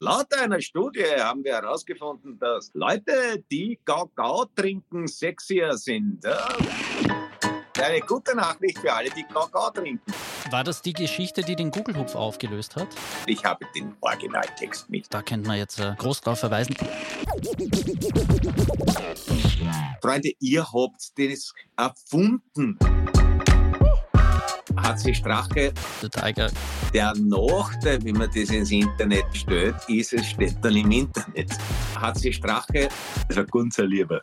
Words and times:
Laut 0.00 0.32
einer 0.32 0.60
Studie 0.60 1.04
haben 1.18 1.42
wir 1.42 1.54
herausgefunden, 1.54 2.38
dass 2.38 2.70
Leute, 2.72 3.42
die 3.50 3.80
Kakao 3.84 4.44
trinken, 4.54 5.08
sexier 5.08 5.76
sind. 5.76 6.24
Eine 6.24 8.00
gute 8.02 8.36
Nachricht 8.36 8.78
für 8.78 8.92
alle, 8.92 9.10
die 9.10 9.24
Kakao 9.24 9.70
trinken. 9.70 10.12
War 10.50 10.62
das 10.62 10.82
die 10.82 10.92
Geschichte, 10.92 11.42
die 11.42 11.56
den 11.56 11.72
Google-Hupf 11.72 12.14
aufgelöst 12.14 12.76
hat? 12.76 12.88
Ich 13.26 13.44
habe 13.44 13.66
den 13.74 13.96
Originaltext 14.00 14.88
mit. 14.88 15.06
Da 15.10 15.20
könnte 15.20 15.48
man 15.48 15.58
jetzt 15.58 15.80
äh, 15.80 15.94
groß 15.98 16.20
drauf 16.20 16.38
verweisen. 16.38 16.76
Freunde, 20.00 20.30
ihr 20.38 20.64
habt 20.72 21.18
das 21.18 21.52
erfunden. 21.76 22.78
HC 24.82 25.14
Strache, 25.14 25.72
Der 26.02 26.10
Tiger. 26.10 26.50
der 26.94 27.12
Nachteil, 27.16 28.02
wenn 28.04 28.16
man 28.16 28.28
das 28.34 28.50
ins 28.50 28.70
Internet 28.70 29.24
stellt, 29.34 29.76
ist, 29.88 30.12
es 30.12 30.26
steht 30.26 30.56
dann 30.62 30.76
im 30.76 30.90
Internet. 30.90 31.50
HC 32.00 32.32
Strache 32.32 32.88
ist 33.28 33.38
ein 33.38 33.46
ganz 33.46 33.78
Lieber. 33.78 34.22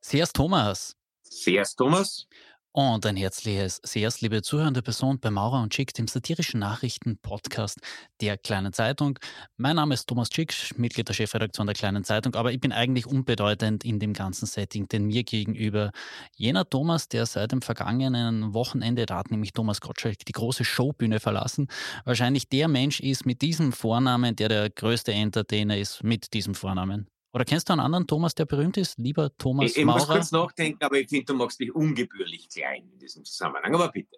Sehr's 0.00 0.32
Thomas. 0.32 0.96
Sehr 1.22 1.64
Thomas. 1.64 2.26
Und 2.74 3.04
ein 3.04 3.16
herzliches 3.16 3.82
Sehr's, 3.84 4.22
liebe 4.22 4.40
zuhörende 4.40 4.80
Person 4.80 5.20
bei 5.20 5.30
Maurer 5.30 5.62
und 5.62 5.74
Schick, 5.74 5.92
dem 5.92 6.08
satirischen 6.08 6.58
Nachrichten-Podcast 6.60 7.78
der 8.22 8.38
Kleinen 8.38 8.72
Zeitung. 8.72 9.18
Mein 9.58 9.76
Name 9.76 9.92
ist 9.92 10.06
Thomas 10.06 10.30
Schick, 10.32 10.54
Mitglied 10.78 11.06
der 11.06 11.12
Chefredaktion 11.12 11.66
der 11.66 11.74
Kleinen 11.74 12.02
Zeitung, 12.02 12.34
aber 12.34 12.50
ich 12.50 12.60
bin 12.60 12.72
eigentlich 12.72 13.06
unbedeutend 13.06 13.84
in 13.84 13.98
dem 13.98 14.14
ganzen 14.14 14.46
Setting, 14.46 14.88
denn 14.88 15.04
mir 15.04 15.22
gegenüber 15.22 15.90
jener 16.34 16.66
Thomas, 16.66 17.08
der 17.08 17.26
seit 17.26 17.52
dem 17.52 17.60
vergangenen 17.60 18.54
Wochenende, 18.54 19.04
da 19.04 19.18
hat 19.18 19.30
nämlich 19.30 19.52
Thomas 19.52 19.82
Gottschalk 19.82 20.24
die 20.24 20.32
große 20.32 20.64
Showbühne 20.64 21.20
verlassen, 21.20 21.66
wahrscheinlich 22.06 22.48
der 22.48 22.68
Mensch 22.68 23.00
ist 23.00 23.26
mit 23.26 23.42
diesem 23.42 23.74
Vornamen, 23.74 24.34
der 24.34 24.48
der 24.48 24.70
größte 24.70 25.12
Entertainer 25.12 25.76
ist 25.76 26.02
mit 26.02 26.32
diesem 26.32 26.54
Vornamen. 26.54 27.06
Oder 27.34 27.44
kennst 27.44 27.68
du 27.68 27.72
einen 27.72 27.80
anderen 27.80 28.06
Thomas, 28.06 28.34
der 28.34 28.44
berühmt 28.44 28.76
ist? 28.76 28.98
Lieber 28.98 29.30
Thomas 29.38 29.70
Ich, 29.70 29.78
ich 29.78 29.84
muss 29.84 30.02
Maurer? 30.06 30.14
kurz 30.18 30.32
nachdenken, 30.32 30.84
aber 30.84 30.98
ich 30.98 31.08
finde, 31.08 31.24
du 31.26 31.34
machst 31.34 31.58
dich 31.60 31.74
ungebührlich 31.74 32.48
klein 32.48 32.88
in 32.92 32.98
diesem 32.98 33.24
Zusammenhang. 33.24 33.74
Aber 33.74 33.88
bitte. 33.90 34.16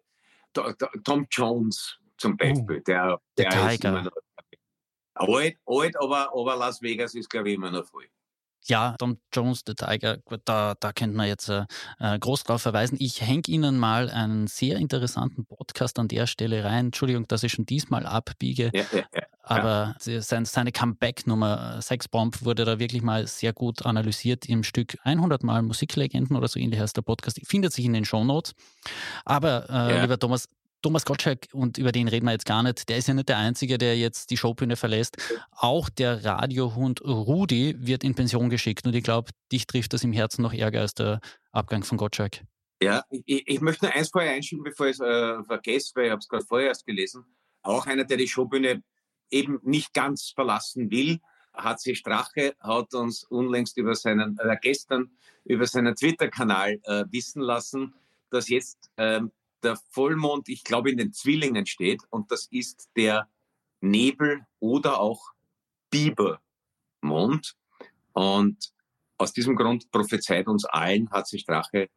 To- 0.53 0.73
to- 0.73 0.89
Tom 1.05 1.27
Jones 1.31 1.99
zum 2.19 2.37
Beispiel, 2.37 2.81
der, 2.81 3.15
Uh, 3.15 3.19
der 3.37 3.51
der 3.51 3.67
ist 3.71 3.77
Tiger. 3.81 3.89
immer 3.91 4.03
noch 4.03 4.13
alt, 5.17 5.59
alt 5.67 5.97
aber, 6.01 6.33
aber 6.33 6.57
Las 6.57 6.83
Vegas 6.83 7.15
ist, 7.15 7.31
glaube 7.31 7.51
ich, 7.51 7.55
immer 7.55 7.71
noch 7.71 7.87
voll. 7.87 8.07
Ja, 8.67 8.97
Tom 8.99 9.19
Jones, 9.33 9.65
der 9.65 9.75
Tiger, 9.75 10.19
da, 10.47 10.75
da 10.81 10.93
könnte 10.93 11.17
man 11.17 11.27
jetzt 11.27 11.49
äh, 11.51 11.65
äh, 12.01 12.19
groß 12.19 12.45
drauf 12.45 12.63
verweisen. 12.63 12.97
Ich 13.01 13.21
hänge 13.21 13.43
Ihnen 13.49 13.79
mal 13.79 14.09
einen 14.11 14.47
sehr 14.47 14.79
interessanten 14.79 15.45
Podcast 15.45 15.99
an 15.99 16.09
der 16.09 16.27
Stelle 16.27 16.65
rein. 16.65 16.87
Entschuldigung, 16.87 17.29
dass 17.29 17.43
ich 17.43 17.53
schon 17.53 17.67
diesmal 17.67 18.07
abbiege, 18.07 18.71
Ja, 18.75 18.85
ja, 18.93 18.99
ja. 19.15 19.23
aber 19.43 19.95
sie- 19.99 20.21
sein, 20.23 20.47
seine 20.47 20.73
Comeback-Nummer 20.73 21.77
äh, 21.79 21.83
Sexbomb 21.83 22.43
wurde 22.45 22.65
da 22.65 22.79
wirklich 22.79 23.03
mal 23.03 23.27
sehr 23.27 23.53
gut 23.53 23.85
analysiert 23.85 24.47
im 24.49 24.63
Stück 24.63 24.97
100 25.05 25.43
Mal 25.43 25.61
Musiklegenden 25.63 26.37
oder 26.37 26.49
so 26.49 26.59
ähnlich 26.59 26.81
heißt 26.81 26.97
der 26.97 27.03
Podcast. 27.03 27.41
Findet 27.47 27.73
sich 27.75 27.85
in 27.85 27.93
den 27.93 28.05
Shownotes. 28.07 28.55
Aber, 29.27 29.69
äh, 29.69 30.01
lieber 30.01 30.19
Thomas, 30.19 30.49
Thomas 30.85 31.07
Gottschalk, 31.07 31.47
und 31.55 31.79
über 31.79 31.93
den 31.93 32.09
reden 32.09 32.27
wir 32.27 32.33
jetzt 32.33 32.45
gar 32.45 32.63
nicht, 32.63 32.91
der 32.91 32.99
ist 32.99 33.09
ja 33.09 33.15
nicht 33.15 33.31
der 33.31 33.39
Einzige, 33.39 33.79
der 33.79 33.97
jetzt 33.97 34.31
die 34.31 34.37
Showbühne 34.37 34.77
verlässt. 34.77 35.17
Auch 35.51 35.89
der 35.89 36.23
Radiohund 36.23 37.01
Rudi 37.03 37.75
wird 37.79 38.05
in 38.05 38.15
Pension 38.15 38.51
geschickt. 38.51 38.87
Und 38.87 38.95
ich 38.95 39.03
glaube, 39.03 39.31
dich 39.51 39.67
trifft 39.67 39.95
das 39.95 40.05
im 40.05 40.13
Herzen 40.13 40.43
noch 40.43 40.53
ärger 40.53 40.83
als 40.83 40.93
der 40.93 41.21
Abgang 41.53 41.85
von 41.85 41.97
Gottschalk. 41.97 42.43
Ja, 42.83 43.03
ich, 43.09 43.45
ich 43.47 43.61
möchte 43.63 43.87
nur 43.87 43.95
eins 43.95 44.11
vorher 44.11 44.33
einschieben, 44.33 44.63
bevor 44.63 44.89
ich 44.89 44.93
es 44.93 45.01
äh, 45.01 45.43
vergesse, 45.45 45.93
weil 45.95 46.05
ich 46.05 46.11
habe 46.11 46.19
es 46.19 46.29
gerade 46.29 46.45
vorher 46.45 46.69
erst 46.69 46.85
gelesen. 46.85 47.25
Auch 47.63 47.87
einer, 47.87 48.05
der 48.05 48.19
die 48.19 48.29
Showbühne 48.29 48.83
eben 49.31 49.61
nicht 49.63 49.95
ganz 49.95 50.33
verlassen 50.35 50.91
will, 50.91 51.19
HC 51.55 51.95
Strache 51.95 52.57
hat 52.61 52.93
uns 52.93 53.25
unlängst 53.25 53.79
über 53.79 53.95
seinen, 53.95 54.39
äh, 54.39 54.55
gestern 54.61 55.13
über 55.45 55.67
seinen 55.67 55.95
Twitter-Kanal 55.95 56.79
äh, 56.83 57.05
wissen 57.11 57.41
lassen, 57.41 57.95
dass 58.29 58.51
jetzt 58.51 58.91
ähm, 58.99 59.33
der 59.65 59.79
Vollmond, 59.91 60.49
ich 60.49 60.65
glaube, 60.65 60.91
in 60.91 60.99
den 60.99 61.13
Zwillingen 61.13 61.67
steht 61.67 62.03
und 62.11 62.31
das 62.31 62.47
ist 62.51 62.89
der 62.97 63.29
Nebel 63.81 64.47
oder 64.61 65.01
auch 65.01 65.33
Bibermond. 65.91 67.57
Und 68.13 68.73
aus 69.19 69.33
diesem 69.33 69.57
Grund 69.57 69.91
prophezeit 69.91 70.47
uns 70.47 70.65
allen 70.65 71.11
HC 71.11 71.39
Strache 71.39 71.91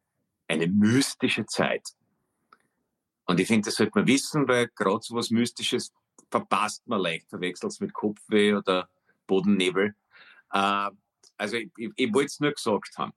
eine 0.47 0.67
mystische 0.67 1.45
Zeit. 1.45 1.89
Und 3.25 3.39
ich 3.39 3.47
finde, 3.47 3.65
das 3.65 3.75
sollte 3.75 3.91
man 3.95 4.07
wissen, 4.07 4.47
weil 4.47 4.69
gerade 4.69 5.01
so 5.01 5.15
was 5.15 5.29
Mystisches 5.29 5.91
verpasst 6.29 6.87
man 6.87 7.01
leicht, 7.01 7.29
verwechselt 7.29 7.73
es 7.73 7.79
mit 7.79 7.93
Kopfweh 7.93 8.53
oder 8.53 8.89
Bodennebel. 9.27 9.95
Äh, 10.51 10.89
also 11.37 11.57
ich, 11.57 11.69
ich, 11.77 11.91
ich 11.95 12.13
wollte 12.13 12.27
es 12.27 12.39
nur 12.39 12.51
gesagt 12.51 12.97
haben. 12.97 13.13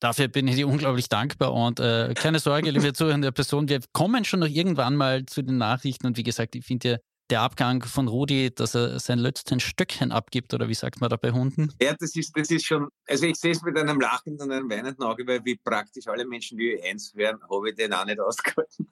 Dafür 0.00 0.28
bin 0.28 0.46
ich 0.46 0.54
dir 0.54 0.68
unglaublich 0.68 1.08
dankbar 1.08 1.52
und 1.52 1.80
äh, 1.80 2.14
keine 2.14 2.38
Sorge, 2.38 2.70
liebe 2.70 2.92
zuhörende 2.92 3.32
Person, 3.32 3.68
wir 3.68 3.80
kommen 3.92 4.24
schon 4.24 4.40
noch 4.40 4.48
irgendwann 4.48 4.94
mal 4.94 5.26
zu 5.26 5.42
den 5.42 5.58
Nachrichten 5.58 6.06
und 6.06 6.16
wie 6.16 6.22
gesagt, 6.22 6.54
ich 6.54 6.64
finde 6.64 6.88
ja 6.88 6.96
der 7.30 7.42
Abgang 7.42 7.82
von 7.82 8.08
Rudi, 8.08 8.54
dass 8.54 8.74
er 8.74 8.98
sein 9.00 9.18
letzten 9.18 9.60
Stöckchen 9.60 10.12
abgibt 10.12 10.54
oder 10.54 10.68
wie 10.68 10.74
sagt 10.74 11.00
man 11.00 11.10
da 11.10 11.16
bei 11.16 11.32
Hunden? 11.32 11.72
Ja, 11.80 11.94
das 11.98 12.16
ist, 12.16 12.32
das 12.36 12.50
ist 12.50 12.64
schon, 12.64 12.88
also 13.06 13.26
ich 13.26 13.36
sehe 13.36 13.52
es 13.52 13.62
mit 13.62 13.76
einem 13.76 14.00
lachenden 14.00 14.48
und 14.48 14.52
einem 14.52 14.70
weinenden 14.70 15.04
Auge, 15.04 15.26
weil 15.26 15.44
wie 15.44 15.56
praktisch 15.56 16.06
alle 16.06 16.26
Menschen, 16.26 16.56
die 16.56 16.80
eins 16.82 17.14
wären, 17.14 17.38
habe 17.42 17.70
ich 17.70 17.76
den 17.76 17.92
auch 17.92 18.06
nicht 18.06 18.20
ausgehalten. 18.20 18.88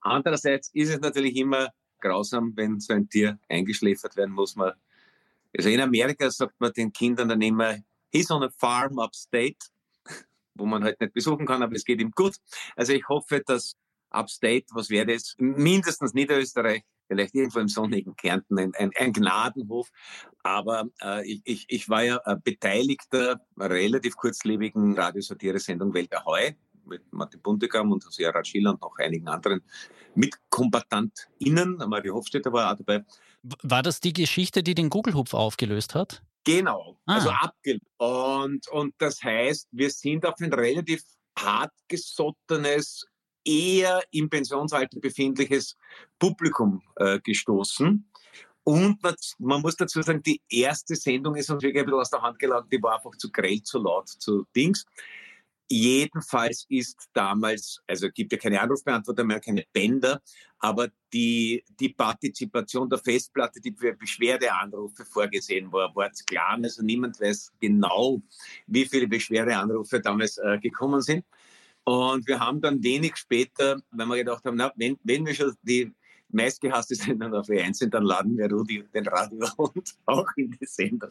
Andererseits 0.00 0.70
ist 0.74 0.90
es 0.90 1.00
natürlich 1.00 1.36
immer 1.36 1.68
grausam, 2.00 2.52
wenn 2.56 2.80
so 2.80 2.92
ein 2.92 3.08
Tier 3.08 3.38
eingeschläfert 3.48 4.16
werden 4.16 4.34
muss. 4.34 4.56
Also 4.56 5.68
in 5.68 5.80
Amerika 5.80 6.30
sagt 6.30 6.60
man 6.60 6.72
den 6.72 6.92
Kindern 6.92 7.28
dann 7.28 7.40
immer, 7.40 7.76
he's 8.10 8.30
on 8.30 8.42
a 8.42 8.50
farm 8.50 8.98
upstate, 8.98 9.58
wo 10.60 10.66
man 10.66 10.84
halt 10.84 11.00
nicht 11.00 11.12
besuchen 11.12 11.46
kann, 11.46 11.62
aber 11.62 11.74
es 11.74 11.84
geht 11.84 12.00
ihm 12.00 12.12
gut. 12.12 12.36
Also 12.76 12.92
ich 12.92 13.08
hoffe, 13.08 13.42
dass 13.44 13.74
upstate, 14.10 14.66
was 14.72 14.90
wäre 14.90 15.06
das? 15.06 15.34
Mindestens 15.38 16.14
Niederösterreich, 16.14 16.82
vielleicht 17.08 17.34
irgendwo 17.34 17.60
im 17.60 17.68
sonnigen 17.68 18.14
Kärnten, 18.16 18.58
ein, 18.58 18.72
ein, 18.74 18.90
ein 18.96 19.12
Gnadenhof. 19.12 19.88
Aber 20.42 20.84
äh, 21.02 21.26
ich, 21.26 21.64
ich, 21.68 21.88
war 21.88 22.04
ja 22.04 22.20
Beteiligter 22.44 23.40
relativ 23.58 24.16
kurzlebigen 24.16 24.96
Radiosatire-Sendung 24.96 25.94
Welt 25.94 26.14
Ahoi 26.14 26.54
mit 26.86 27.12
Martin 27.12 27.40
Buntigam 27.40 27.92
und 27.92 28.04
Hosea 28.04 28.30
Ratschiller 28.30 28.70
und 28.70 28.80
noch 28.82 28.96
einigen 28.98 29.28
anderen 29.28 29.62
MitkombatantInnen. 30.14 31.76
Mario 31.88 32.14
Hofstetter 32.14 32.52
war 32.52 32.72
auch 32.72 32.76
dabei. 32.76 33.04
War 33.42 33.82
das 33.82 34.00
die 34.00 34.12
Geschichte, 34.12 34.62
die 34.62 34.74
den 34.74 34.90
Google-Hupf 34.90 35.34
aufgelöst 35.34 35.94
hat? 35.94 36.22
Genau, 36.44 36.98
Ah. 37.06 37.14
also 37.14 37.30
abgelehnt. 37.30 37.82
Und, 37.98 38.68
und 38.68 38.94
das 38.98 39.22
heißt, 39.22 39.68
wir 39.72 39.90
sind 39.90 40.24
auf 40.26 40.34
ein 40.40 40.52
relativ 40.52 41.02
hartgesottenes, 41.38 43.06
eher 43.44 44.02
im 44.10 44.28
Pensionsalter 44.28 45.00
befindliches 45.00 45.76
Publikum 46.18 46.82
äh, 46.96 47.18
gestoßen. 47.20 48.06
Und 48.64 49.02
man, 49.02 49.14
man 49.38 49.62
muss 49.62 49.76
dazu 49.76 50.02
sagen, 50.02 50.22
die 50.22 50.42
erste 50.50 50.94
Sendung 50.94 51.34
ist 51.36 51.50
uns 51.50 51.62
wirklich 51.62 51.80
ein 51.80 51.86
bisschen 51.86 52.00
aus 52.00 52.10
der 52.10 52.20
Hand 52.22 52.38
gelaufen, 52.38 52.68
die 52.70 52.82
war 52.82 52.96
einfach 52.96 53.16
zu 53.16 53.30
grell, 53.32 53.62
zu 53.62 53.78
laut, 53.78 54.08
zu 54.08 54.44
Dings. 54.54 54.84
Jedenfalls 55.72 56.66
ist 56.68 57.08
damals, 57.12 57.80
also 57.86 58.08
es 58.08 58.14
gibt 58.14 58.32
ja 58.32 58.38
keine 58.38 58.60
Anrufbeantworter 58.60 59.22
mehr, 59.22 59.38
keine 59.38 59.64
Bänder, 59.72 60.20
aber 60.58 60.88
die, 61.12 61.64
die 61.78 61.90
Partizipation 61.90 62.90
der 62.90 62.98
Festplatte, 62.98 63.60
die 63.60 63.72
für 63.72 63.94
Beschwerdeanrufe 63.94 65.04
vorgesehen 65.04 65.70
war, 65.70 65.94
war 65.94 66.12
zu 66.12 66.24
klein. 66.24 66.64
Also 66.64 66.82
niemand 66.82 67.20
weiß 67.20 67.52
genau, 67.60 68.20
wie 68.66 68.84
viele 68.84 69.06
Beschwerdeanrufe 69.06 70.00
damals 70.00 70.38
äh, 70.38 70.58
gekommen 70.58 71.02
sind. 71.02 71.24
Und 71.84 72.26
wir 72.26 72.40
haben 72.40 72.60
dann 72.60 72.82
wenig 72.82 73.16
später, 73.16 73.80
wenn 73.92 74.08
wir 74.08 74.16
gedacht 74.16 74.44
haben, 74.44 74.56
na, 74.56 74.72
wenn, 74.74 74.98
wenn 75.04 75.24
wir 75.24 75.34
schon 75.34 75.54
die 75.62 75.94
meistgehasste 76.30 76.96
Sendung 76.96 77.32
auf 77.32 77.48
E1 77.48 77.74
sind, 77.74 77.94
dann 77.94 78.04
laden 78.04 78.36
wir 78.36 78.50
Rudi 78.50 78.84
den 78.92 79.06
Radiohund 79.06 79.94
auch 80.06 80.28
in 80.34 80.50
die 80.50 80.66
Sendung. 80.66 81.10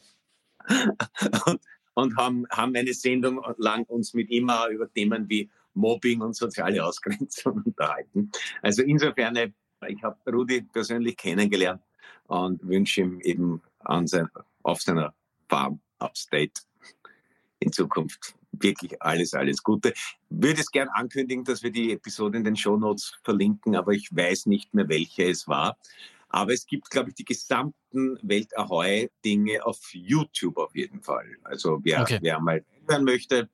Und, 1.45 1.61
und 2.01 2.17
haben, 2.17 2.45
haben 2.49 2.75
eine 2.75 2.93
Sendung 2.93 3.41
lang 3.57 3.83
uns 3.85 4.13
mit 4.13 4.29
auch 4.49 4.69
über 4.69 4.91
Themen 4.91 5.29
wie 5.29 5.49
Mobbing 5.73 6.21
und 6.21 6.35
soziale 6.35 6.83
Ausgrenzung 6.83 7.61
unterhalten. 7.65 8.31
Also 8.61 8.83
insofern, 8.83 9.35
äh, 9.35 9.51
ich 9.87 10.01
habe 10.03 10.17
Rudi 10.31 10.61
persönlich 10.61 11.15
kennengelernt 11.17 11.81
und 12.27 12.65
wünsche 12.67 13.01
ihm 13.01 13.19
eben 13.21 13.61
sein, 14.05 14.27
auf 14.63 14.81
seiner 14.81 15.13
Farm 15.47 15.79
Upstate 15.99 16.53
in 17.59 17.71
Zukunft 17.71 18.35
wirklich 18.51 19.01
alles, 19.01 19.33
alles 19.33 19.63
Gute. 19.63 19.93
Würde 20.29 20.61
es 20.61 20.71
gern 20.71 20.89
ankündigen, 20.89 21.43
dass 21.43 21.63
wir 21.63 21.71
die 21.71 21.91
Episode 21.91 22.37
in 22.37 22.43
den 22.43 22.55
Shownotes 22.55 23.17
verlinken, 23.23 23.75
aber 23.75 23.93
ich 23.93 24.09
weiß 24.11 24.47
nicht 24.47 24.73
mehr, 24.73 24.89
welche 24.89 25.23
es 25.23 25.47
war. 25.47 25.77
Aber 26.29 26.53
es 26.53 26.65
gibt, 26.65 26.89
glaube 26.89 27.09
ich, 27.09 27.15
die 27.15 27.25
gesamten 27.25 28.17
Welt 28.21 28.55
Ahoi-Dinge 28.57 29.65
auf 29.65 29.79
YouTube 29.93 30.57
auf 30.57 30.75
jeden 30.75 31.01
Fall. 31.01 31.25
Also 31.43 31.79
wer, 31.83 32.01
Okay. 32.03 32.19
wer 32.21 32.39
mal 32.39 32.63
hören 32.87 33.03
möchte, 33.03 33.49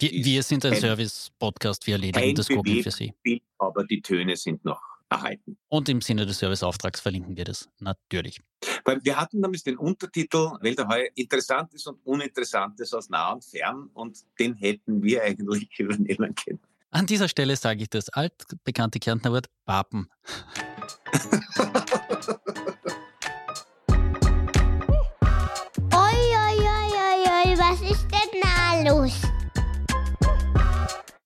Die, 0.00 0.24
wir 0.24 0.42
sind 0.42 0.64
ein 0.64 0.74
Service-Podcast, 0.76 1.86
wir 1.86 1.94
erledigen 1.94 2.34
das 2.34 2.48
Googeln 2.48 2.82
für 2.82 2.90
Sie. 2.90 3.08
Bewegtbild, 3.08 3.42
aber 3.58 3.84
die 3.84 4.00
Töne 4.00 4.36
sind 4.36 4.64
noch 4.64 4.80
erhalten. 5.10 5.58
Und 5.68 5.88
im 5.88 6.00
Sinne 6.00 6.24
des 6.24 6.38
Serviceauftrags 6.38 7.00
verlinken 7.00 7.36
wir 7.36 7.44
das 7.44 7.68
natürlich. 7.80 8.40
Weil 8.84 9.04
wir 9.04 9.16
hatten 9.20 9.42
damals 9.42 9.62
den 9.64 9.76
Untertitel 9.76 10.52
Welt 10.60 10.78
der 10.78 10.88
Heu 10.88 11.04
Interessantes 11.14 11.86
und 11.86 11.98
Uninteressantes 12.04 12.94
aus 12.94 13.10
nah 13.10 13.32
und 13.32 13.44
fern 13.44 13.90
und 13.92 14.18
den 14.38 14.54
hätten 14.54 15.02
wir 15.02 15.22
eigentlich 15.22 15.68
übernehmen 15.78 16.34
können. 16.34 16.60
An 16.90 17.06
dieser 17.06 17.28
Stelle 17.28 17.56
sage 17.56 17.82
ich 17.82 17.90
das 17.90 18.08
altbekannte 18.10 18.98
Kärntner 19.00 19.32
Wort 19.32 19.46
Papen. 19.64 20.08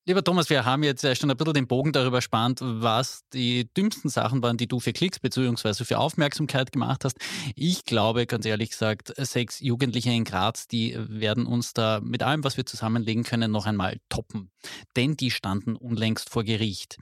Lieber 0.08 0.22
Thomas, 0.22 0.50
wir 0.50 0.64
haben 0.64 0.84
jetzt 0.84 1.00
schon 1.18 1.32
ein 1.32 1.36
bisschen 1.36 1.54
den 1.54 1.66
Bogen 1.66 1.90
darüber 1.90 2.22
spannt, 2.22 2.60
was 2.62 3.24
die 3.32 3.68
dümmsten 3.74 4.08
Sachen 4.08 4.40
waren, 4.40 4.56
die 4.56 4.68
du 4.68 4.78
für 4.78 4.92
Klicks 4.92 5.18
bzw. 5.18 5.82
für 5.82 5.98
Aufmerksamkeit 5.98 6.70
gemacht 6.70 7.04
hast. 7.04 7.18
Ich 7.56 7.84
glaube, 7.84 8.24
ganz 8.26 8.46
ehrlich 8.46 8.70
gesagt, 8.70 9.12
sechs 9.16 9.58
Jugendliche 9.58 10.10
in 10.10 10.22
Graz, 10.22 10.68
die 10.68 10.96
werden 10.96 11.44
uns 11.44 11.72
da 11.72 11.98
mit 12.00 12.22
allem, 12.22 12.44
was 12.44 12.56
wir 12.56 12.64
zusammenlegen 12.64 13.24
können, 13.24 13.50
noch 13.50 13.66
einmal 13.66 13.98
toppen. 14.08 14.52
Denn 14.94 15.16
die 15.16 15.32
standen 15.32 15.74
unlängst 15.74 16.30
vor 16.30 16.44
Gericht. 16.44 16.98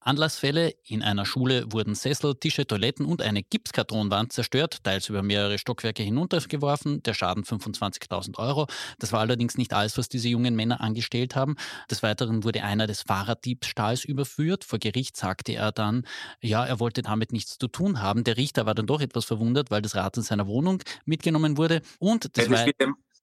Anlassfälle: 0.00 0.74
In 0.84 1.02
einer 1.02 1.26
Schule 1.26 1.66
wurden 1.72 1.94
Sessel, 1.94 2.34
Tische, 2.34 2.66
Toiletten 2.66 3.06
und 3.06 3.22
eine 3.22 3.42
Gipskartonwand 3.42 4.32
zerstört, 4.32 4.84
teils 4.84 5.08
über 5.08 5.22
mehrere 5.22 5.58
Stockwerke 5.58 6.02
hinuntergeworfen. 6.02 7.02
Der 7.02 7.14
Schaden 7.14 7.44
25.000 7.44 8.38
Euro. 8.38 8.66
Das 8.98 9.12
war 9.12 9.20
allerdings 9.20 9.56
nicht 9.58 9.72
alles, 9.72 9.98
was 9.98 10.08
diese 10.08 10.28
jungen 10.28 10.54
Männer 10.54 10.80
angestellt 10.80 11.36
haben. 11.36 11.56
Des 11.90 12.02
Weiteren 12.02 12.44
wurde 12.44 12.62
einer 12.62 12.86
des 12.86 13.02
Fahrraddiebstahls 13.02 14.04
überführt. 14.04 14.64
Vor 14.64 14.78
Gericht 14.78 15.16
sagte 15.16 15.52
er 15.52 15.72
dann, 15.72 16.06
ja, 16.40 16.64
er 16.64 16.80
wollte 16.80 17.02
damit 17.02 17.32
nichts 17.32 17.58
zu 17.58 17.68
tun 17.68 18.00
haben. 18.00 18.24
Der 18.24 18.36
Richter 18.36 18.66
war 18.66 18.74
dann 18.74 18.86
doch 18.86 19.00
etwas 19.00 19.24
verwundert, 19.24 19.70
weil 19.70 19.82
das 19.82 19.94
Rad 19.94 20.16
in 20.16 20.22
seiner 20.22 20.46
Wohnung 20.46 20.82
mitgenommen 21.04 21.56
wurde. 21.56 21.82
Und 21.98 22.36
das, 22.36 22.46
ja, 22.46 22.50
das, 22.52 22.66
wird, 22.66 22.76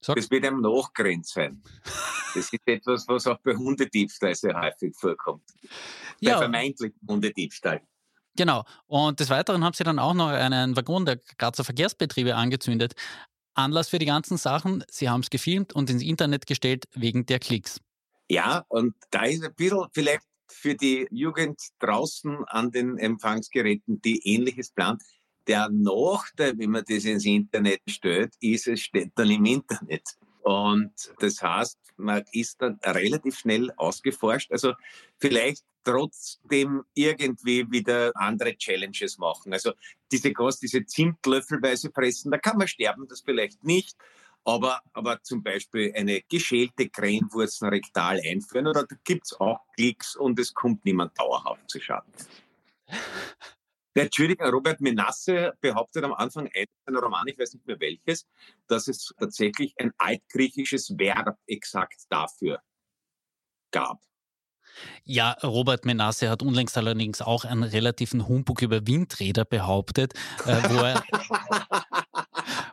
ihm, 0.08 0.14
das 0.14 0.30
wird 0.30 0.44
ihm 0.44 0.60
nachgerennt 0.60 1.26
sein. 1.26 1.62
Das 2.34 2.52
ist 2.52 2.60
etwas, 2.66 3.08
was 3.08 3.26
auch 3.26 3.38
bei 3.38 3.54
Hundediebstahl 3.54 4.34
sehr 4.34 4.58
häufig 4.60 4.94
vorkommt. 4.96 5.44
Bei 5.62 6.30
ja. 6.30 6.38
vermeintlichen 6.38 7.00
Hundediebstahl. 7.08 7.80
Genau. 8.36 8.64
Und 8.86 9.18
des 9.20 9.30
Weiteren 9.30 9.64
haben 9.64 9.72
sie 9.72 9.84
dann 9.84 9.98
auch 9.98 10.14
noch 10.14 10.28
einen 10.28 10.76
Waggon 10.76 11.06
der 11.06 11.18
Grazer 11.38 11.64
Verkehrsbetriebe 11.64 12.34
angezündet. 12.34 12.94
Anlass 13.54 13.88
für 13.88 13.98
die 13.98 14.06
ganzen 14.06 14.36
Sachen, 14.36 14.84
sie 14.90 15.08
haben 15.08 15.22
es 15.22 15.30
gefilmt 15.30 15.72
und 15.72 15.88
ins 15.88 16.02
Internet 16.02 16.46
gestellt 16.46 16.84
wegen 16.92 17.24
der 17.24 17.38
Klicks. 17.38 17.80
Ja, 18.28 18.64
und 18.68 18.94
da 19.10 19.24
ist 19.24 19.42
ein 19.42 19.54
bisschen 19.54 19.86
vielleicht 19.92 20.24
für 20.48 20.74
die 20.74 21.06
Jugend 21.10 21.60
draußen 21.78 22.44
an 22.46 22.70
den 22.70 22.98
Empfangsgeräten, 22.98 24.00
die 24.02 24.20
ähnliches 24.26 24.70
plant. 24.70 25.02
Der 25.46 25.68
Nachteil, 25.70 26.58
wenn 26.58 26.70
man 26.70 26.84
das 26.88 27.04
ins 27.04 27.24
Internet 27.24 27.82
stellt, 27.88 28.34
ist, 28.40 28.66
es 28.66 28.80
steht 28.80 29.12
dann 29.14 29.30
im 29.30 29.44
Internet. 29.44 30.16
Und 30.42 30.92
das 31.18 31.42
heißt, 31.42 31.78
man 31.96 32.22
ist 32.32 32.62
dann 32.62 32.78
relativ 32.84 33.38
schnell 33.38 33.72
ausgeforscht. 33.76 34.52
Also 34.52 34.74
vielleicht 35.18 35.64
trotzdem 35.82 36.84
irgendwie 36.94 37.70
wieder 37.70 38.12
andere 38.14 38.56
Challenges 38.56 39.18
machen. 39.18 39.52
Also 39.52 39.72
diese 40.10 40.32
Gas, 40.32 40.58
diese 40.58 40.84
Zimtlöffelweise 40.84 41.90
fressen, 41.92 42.30
da 42.30 42.38
kann 42.38 42.58
man 42.58 42.68
sterben, 42.68 43.06
das 43.08 43.22
vielleicht 43.22 43.64
nicht. 43.64 43.96
Aber, 44.44 44.80
aber 44.92 45.20
zum 45.22 45.42
Beispiel 45.42 45.92
eine 45.96 46.22
geschälte 46.22 46.88
Krähenwurzel 46.88 47.68
rektal 47.68 48.20
einführen, 48.24 48.68
oder 48.68 48.84
da 48.84 48.96
gibt 49.02 49.26
es 49.26 49.40
auch 49.40 49.58
Klicks 49.74 50.14
und 50.14 50.38
es 50.38 50.54
kommt 50.54 50.84
niemand 50.84 51.18
dauerhaft 51.18 51.68
zu 51.68 51.80
Schaden. 51.80 52.12
Der 53.96 54.04
Entschuldigung, 54.04 54.46
Robert 54.48 54.82
Menasse 54.82 55.54
behauptet 55.62 56.04
am 56.04 56.12
Anfang 56.12 56.50
einer 56.84 57.00
Roman, 57.00 57.26
ich 57.28 57.38
weiß 57.38 57.54
nicht 57.54 57.66
mehr 57.66 57.80
welches, 57.80 58.26
dass 58.66 58.88
es 58.88 59.14
tatsächlich 59.18 59.74
ein 59.80 59.90
altgriechisches 59.96 60.98
Verb 60.98 61.38
exakt 61.46 62.02
dafür 62.10 62.60
gab. 63.70 63.98
Ja, 65.04 65.32
Robert 65.42 65.86
Menasse 65.86 66.28
hat 66.28 66.42
unlängst 66.42 66.76
allerdings 66.76 67.22
auch 67.22 67.46
einen 67.46 67.62
relativen 67.62 68.28
Humbug 68.28 68.60
über 68.60 68.86
Windräder 68.86 69.46
behauptet, 69.46 70.12
äh, 70.44 70.62
wo 70.68 70.82
er 70.82 71.02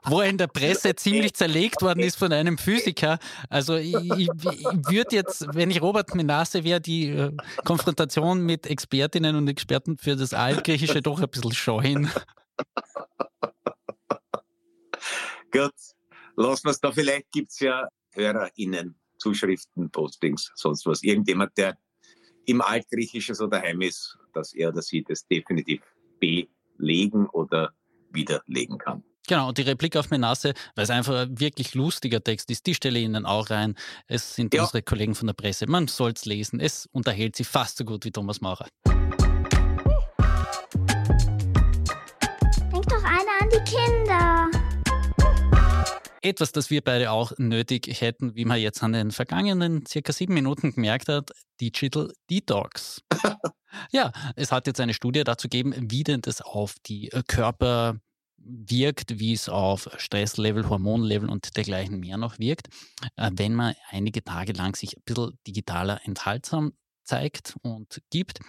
wo 0.06 0.22
er 0.22 0.30
in 0.30 0.38
der 0.38 0.48
Presse 0.48 0.96
ziemlich 0.96 1.34
zerlegt 1.34 1.82
worden 1.82 2.02
ist 2.02 2.18
von 2.18 2.32
einem 2.32 2.58
Physiker. 2.58 3.20
Also 3.50 3.76
ich, 3.76 3.94
ich, 3.96 4.30
würde 4.30 5.16
jetzt, 5.16 5.46
wenn 5.54 5.72
ich 5.72 5.82
Robert 5.82 6.16
Menasse 6.16 6.64
wäre, 6.64 6.82
die 6.82 7.10
äh, 7.10 7.32
Konfrontation 7.64 8.42
mit 8.42 8.68
Expertinnen 8.68 9.36
und 9.36 9.48
Experten 9.48 9.98
für 9.98 10.16
das 10.16 10.34
Altgriechische 10.34 11.02
doch 11.02 11.22
ein 11.22 11.30
bisschen 11.30 11.54
scheuen. 11.54 12.10
Gut, 15.52 15.74
lassen 16.36 16.66
wir 16.66 16.72
es 16.72 16.80
da. 16.80 16.92
Vielleicht 16.92 17.32
gibt 17.32 17.52
es 17.52 17.60
ja 17.60 17.88
HörerInnen, 18.14 18.96
Zuschriften, 19.18 19.90
Postings, 19.92 20.52
sonst 20.56 20.86
was. 20.86 21.04
Irgendjemand, 21.04 21.58
der 21.58 21.78
im 22.46 22.62
Altgriechischen 22.62 23.36
so 23.36 23.48
daheim 23.48 23.82
ist, 23.82 24.18
dass 24.34 24.54
er 24.54 24.70
oder 24.70 24.82
sie 24.82 25.04
das 25.04 25.26
definitiv 25.28 25.82
belegen 26.20 27.28
oder 27.30 27.74
widerlegen 28.12 28.78
kann. 28.78 29.04
Genau, 29.25 29.48
und 29.48 29.58
die 29.58 29.62
Replik 29.62 29.96
auf 29.96 30.10
Menasse, 30.10 30.54
weil 30.75 30.84
es 30.84 30.90
einfach 30.90 31.16
ein 31.16 31.40
wirklich 31.40 31.75
lustiger 31.75 32.22
Text 32.22 32.52
ist, 32.52 32.66
die 32.66 32.75
stelle 32.75 33.00
ich 33.00 33.06
Ihnen 33.06 33.25
auch 33.25 33.50
rein. 33.50 33.75
Es 34.08 34.36
sind 34.36 34.54
ja. 34.54 34.64
unsere 34.64 34.81
Kollegen 34.81 35.16
von 35.16 35.28
der 35.28 35.34
Presse. 35.34 35.66
Man 35.66 35.88
soll 35.88 36.12
es 36.12 36.25
lesen. 36.25 36.60
Es 36.60 36.88
unterhält 36.88 37.38
sie 37.38 37.46
fast 37.46 37.78
so 37.78 37.86
gut 37.86 38.04
wie 38.04 38.12
Thomas 38.12 38.42
Maurer. 38.42 38.68
Denk 42.74 42.86
doch 42.90 43.04
einer 43.04 43.31
an 43.40 43.50
die 43.50 43.64
Kinder. 43.64 44.50
Etwas, 46.22 46.52
das 46.52 46.69
wir 46.69 46.81
beide 46.81 47.12
auch 47.12 47.31
nötig 47.38 48.02
hätten, 48.02 48.36
wie 48.36 48.44
man 48.44 48.60
jetzt 48.60 48.84
an 48.84 48.92
den 48.92 49.12
vergangenen 49.12 49.86
circa 49.86 50.12
sieben 50.12 50.34
Minuten 50.34 50.74
gemerkt 50.74 51.08
hat, 51.08 51.31
Digital 51.62 52.12
Detox. 52.30 53.02
ja, 53.92 54.12
es 54.36 54.52
hat 54.52 54.68
jetzt 54.68 54.81
eine 54.81 54.94
Studie 54.94 55.24
dazu 55.24 55.48
gegeben, 55.48 55.74
wie 55.92 56.04
denn 56.04 56.19
das 56.22 56.42
auf 56.42 56.76
die 56.86 57.10
Körper 57.28 58.00
wirkt, 58.45 59.19
wie 59.19 59.34
es 59.34 59.50
auf 59.50 59.90
Stresslevel, 59.98 60.69
Hormonlevel 60.69 61.30
und 61.30 61.56
dergleichen 61.56 62.00
mehr 62.00 62.18
noch 62.18 62.40
wirkt, 62.40 62.68
äh, 63.16 63.31
wenn 63.34 63.54
man 63.54 63.75
einige 63.90 64.24
Tage 64.24 64.54
lang 64.54 64.75
sich 64.75 64.98
ein 64.98 65.04
bisschen 65.06 65.38
digitaler 65.48 66.01
enthaltsam 66.04 66.74
zeigt 67.04 67.56
und 67.62 68.01
gibt. 68.10 68.40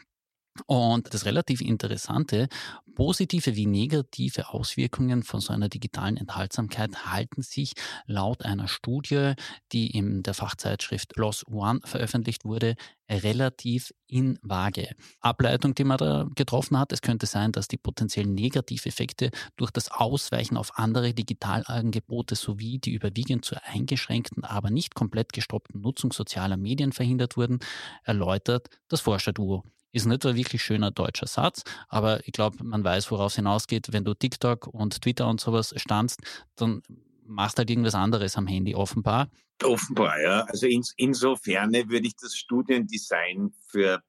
Und 0.67 1.13
das 1.13 1.25
relativ 1.25 1.61
Interessante, 1.61 2.49
positive 2.95 3.57
wie 3.57 3.67
negative 3.67 4.51
Auswirkungen 4.51 5.25
von 5.25 5.41
so 5.41 5.53
einer 5.53 5.69
digitalen 5.69 6.17
Enthaltsamkeit 6.17 7.07
halten 7.07 7.43
sich 7.43 7.73
laut 8.07 8.45
einer 8.45 8.69
Studie, 8.69 9.35
die 9.73 9.91
in 9.91 10.23
der 10.23 10.35
Fachzeitschrift 10.35 11.17
Loss 11.17 11.45
One 11.49 11.81
veröffentlicht 11.85 12.45
wurde, 12.45 12.77
relativ 13.11 13.93
in 14.07 14.39
Waage. 14.43 14.95
Ableitung, 15.21 15.75
die 15.75 15.85
man 15.85 15.99
da 15.99 16.27
getroffen 16.35 16.79
hat, 16.79 16.93
es 16.93 17.03
könnte 17.03 17.27
sein, 17.27 17.51
dass 17.53 17.69
die 17.69 17.77
potenziellen 17.77 18.33
Negativeffekte 18.33 19.31
durch 19.57 19.73
das 19.73 19.91
Ausweichen 19.91 20.57
auf 20.57 20.79
andere 20.79 21.13
Digitalangebote 21.15 22.37
sowie 22.37 22.79
die 22.79 22.93
überwiegend 22.93 23.45
zur 23.45 23.63
eingeschränkten, 23.65 24.45
aber 24.45 24.71
nicht 24.71 24.95
komplett 24.95 25.33
gestoppten 25.33 25.81
Nutzung 25.81 26.13
sozialer 26.13 26.57
Medien 26.57 26.93
verhindert 26.93 27.37
wurden, 27.37 27.59
erläutert 28.05 28.69
das 28.89 29.01
Forscherduo. 29.01 29.65
Ist 29.95 30.07
nicht 30.07 30.27
ein 30.27 30.35
wirklich 30.35 30.61
schöner 30.61 30.91
deutscher 30.91 31.29
Satz, 31.29 31.63
aber 31.89 32.27
ich 32.27 32.33
glaube, 32.33 32.65
man 32.65 32.83
weiß, 32.83 33.13
worauf 33.13 33.31
es 33.31 33.37
hinausgeht. 33.37 33.93
Wenn 33.93 34.05
du 34.05 34.13
TikTok 34.13 34.67
und 34.67 35.01
Twitter 35.01 35.29
und 35.29 35.41
sowas 35.41 35.73
standst, 35.77 36.21
dann 36.57 36.83
machst 37.25 37.59
halt 37.59 37.71
irgendwas 37.71 37.95
anderes 37.95 38.37
am 38.37 38.49
Handy 38.49 38.75
offenbar. 38.75 39.31
Offenbar, 39.63 40.21
ja. 40.21 40.41
Also 40.49 40.67
in, 40.67 40.83
insofern 40.97 41.73
würde 41.73 42.09
ich 42.09 42.17
das 42.17 42.37
Studiendesign 42.37 43.53
für 43.69 44.03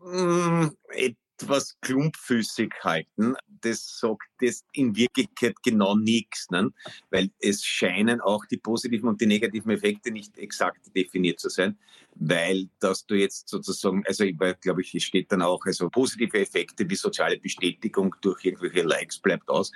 mh, 0.00 0.66
mm, 0.66 0.76
etwas 1.40 1.76
klumpfüßig 1.80 2.72
halten. 2.82 3.34
Das 3.60 3.98
sagt 3.98 4.28
das 4.40 4.64
in 4.72 4.96
Wirklichkeit 4.96 5.54
genau 5.62 5.96
nichts, 5.96 6.50
ne? 6.50 6.70
weil 7.10 7.30
es 7.40 7.64
scheinen 7.64 8.20
auch 8.20 8.44
die 8.46 8.56
positiven 8.56 9.08
und 9.08 9.20
die 9.20 9.26
negativen 9.26 9.70
Effekte 9.70 10.10
nicht 10.10 10.36
exakt 10.38 10.94
definiert 10.94 11.40
zu 11.40 11.48
sein, 11.48 11.78
weil 12.14 12.68
dass 12.80 13.06
du 13.06 13.14
jetzt 13.14 13.48
sozusagen, 13.48 14.04
also 14.06 14.24
ich 14.24 14.36
glaube 14.60 14.82
ich, 14.82 15.04
steht 15.04 15.30
dann 15.32 15.42
auch, 15.42 15.64
also 15.64 15.88
positive 15.90 16.38
Effekte 16.38 16.88
wie 16.88 16.96
soziale 16.96 17.38
Bestätigung 17.38 18.14
durch 18.20 18.44
irgendwelche 18.44 18.82
Likes 18.82 19.18
bleibt 19.18 19.48
aus. 19.48 19.72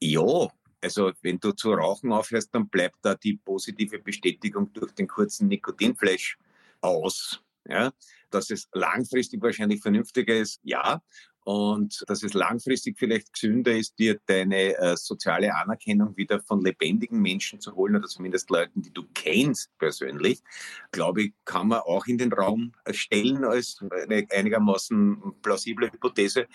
Ja, 0.00 0.48
also 0.80 1.12
wenn 1.22 1.38
du 1.38 1.52
zu 1.52 1.72
rauchen 1.72 2.12
aufhörst, 2.12 2.54
dann 2.54 2.68
bleibt 2.68 2.98
da 3.02 3.14
die 3.14 3.36
positive 3.36 3.98
Bestätigung 3.98 4.72
durch 4.72 4.92
den 4.92 5.08
kurzen 5.08 5.48
Nikotinflash 5.48 6.38
aus. 6.80 7.43
Ja, 7.66 7.92
dass 8.30 8.50
es 8.50 8.68
langfristig 8.72 9.42
wahrscheinlich 9.42 9.80
vernünftiger 9.80 10.34
ist, 10.34 10.60
ja. 10.64 11.00
und 11.44 12.02
dass 12.06 12.22
es 12.22 12.32
langfristig 12.32 12.98
vielleicht 12.98 13.32
gesünder 13.32 13.76
ist, 13.76 13.98
dir 13.98 14.18
deine 14.26 14.76
äh, 14.78 14.96
soziale 14.96 15.54
Anerkennung 15.54 16.16
wieder 16.16 16.40
von 16.40 16.64
lebendigen 16.64 17.20
Menschen 17.20 17.60
zu 17.60 17.74
holen 17.74 17.96
oder 17.96 18.08
zumindest 18.08 18.50
Leuten, 18.50 18.82
die 18.82 18.92
du 18.92 19.04
kennst 19.14 19.70
persönlich, 19.78 20.42
glaube 20.90 21.22
ich, 21.22 21.32
kann 21.44 21.68
man 21.68 21.80
auch 21.80 22.06
in 22.06 22.18
den 22.18 22.32
Raum 22.32 22.72
stellen 22.90 23.44
als 23.44 23.78
eine 23.92 24.26
einigermaßen 24.30 25.34
plausible 25.42 25.92
Hypothese. 25.92 26.46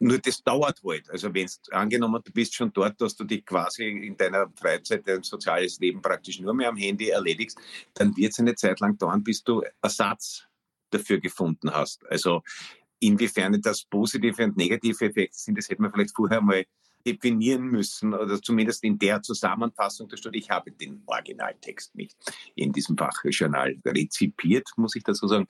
Nur 0.00 0.18
das 0.18 0.42
dauert 0.42 0.80
halt. 0.82 1.10
Also 1.10 1.32
wenn 1.34 1.44
es 1.44 1.60
angenommen, 1.70 2.22
du 2.24 2.32
bist 2.32 2.54
schon 2.54 2.72
dort, 2.72 3.00
dass 3.00 3.14
du 3.16 3.24
dich 3.24 3.44
quasi 3.44 3.84
in 3.84 4.16
deiner 4.16 4.50
Freizeit 4.56 5.06
dein 5.06 5.22
soziales 5.22 5.78
Leben 5.78 6.00
praktisch 6.00 6.40
nur 6.40 6.54
mehr 6.54 6.70
am 6.70 6.76
Handy 6.76 7.10
erledigst, 7.10 7.58
dann 7.94 8.16
wird 8.16 8.32
es 8.32 8.38
eine 8.38 8.54
Zeit 8.54 8.80
lang 8.80 8.96
dauern, 8.96 9.22
bis 9.22 9.44
du 9.44 9.62
Ersatz 9.82 10.47
dafür 10.90 11.20
gefunden 11.20 11.72
hast. 11.72 12.04
Also 12.06 12.42
Inwiefern 13.00 13.60
das 13.62 13.84
positive 13.84 14.42
und 14.44 14.56
negative 14.56 15.04
Effekte 15.04 15.38
sind, 15.38 15.56
das 15.56 15.68
hätte 15.68 15.82
man 15.82 15.92
vielleicht 15.92 16.16
vorher 16.16 16.40
mal 16.40 16.64
definieren 17.06 17.64
müssen 17.64 18.14
oder 18.14 18.40
zumindest 18.40 18.84
in 18.84 18.98
der 18.98 19.22
Zusammenfassung 19.22 20.08
der 20.08 20.16
Studie. 20.16 20.40
Ich 20.40 20.50
habe 20.50 20.70
den 20.72 21.02
Originaltext 21.06 21.94
nicht 21.94 22.16
in 22.54 22.72
diesem 22.72 22.96
Fachjournal 22.96 23.76
rezipiert, 23.84 24.68
muss 24.76 24.96
ich 24.96 25.04
dazu 25.04 25.26
sagen. 25.26 25.48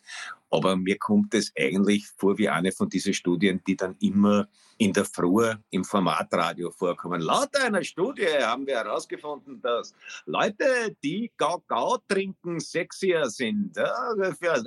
Aber 0.51 0.77
mir 0.77 0.99
kommt 0.99 1.35
es 1.35 1.53
eigentlich 1.59 2.07
vor 2.17 2.39
wie 2.39 2.49
eine 2.49 2.73
von 2.73 2.89
diesen 2.89 3.13
Studien, 3.13 3.61
die 3.67 3.77
dann 3.77 3.97
immer 4.01 4.49
in 4.79 4.93
der 4.93 5.05
Früh 5.05 5.53
im 5.71 5.85
Formatradio 5.85 6.71
vorkommen. 6.71 7.21
Laut 7.21 7.55
einer 7.57 7.83
Studie 7.83 8.29
haben 8.41 8.67
wir 8.67 8.77
herausgefunden, 8.77 9.61
dass 9.61 9.93
Leute, 10.25 10.97
die 11.03 11.31
Kakao 11.37 11.99
trinken, 12.07 12.61
sexier 12.61 13.29
sind. 13.29 13.77
Ja, 13.77 14.15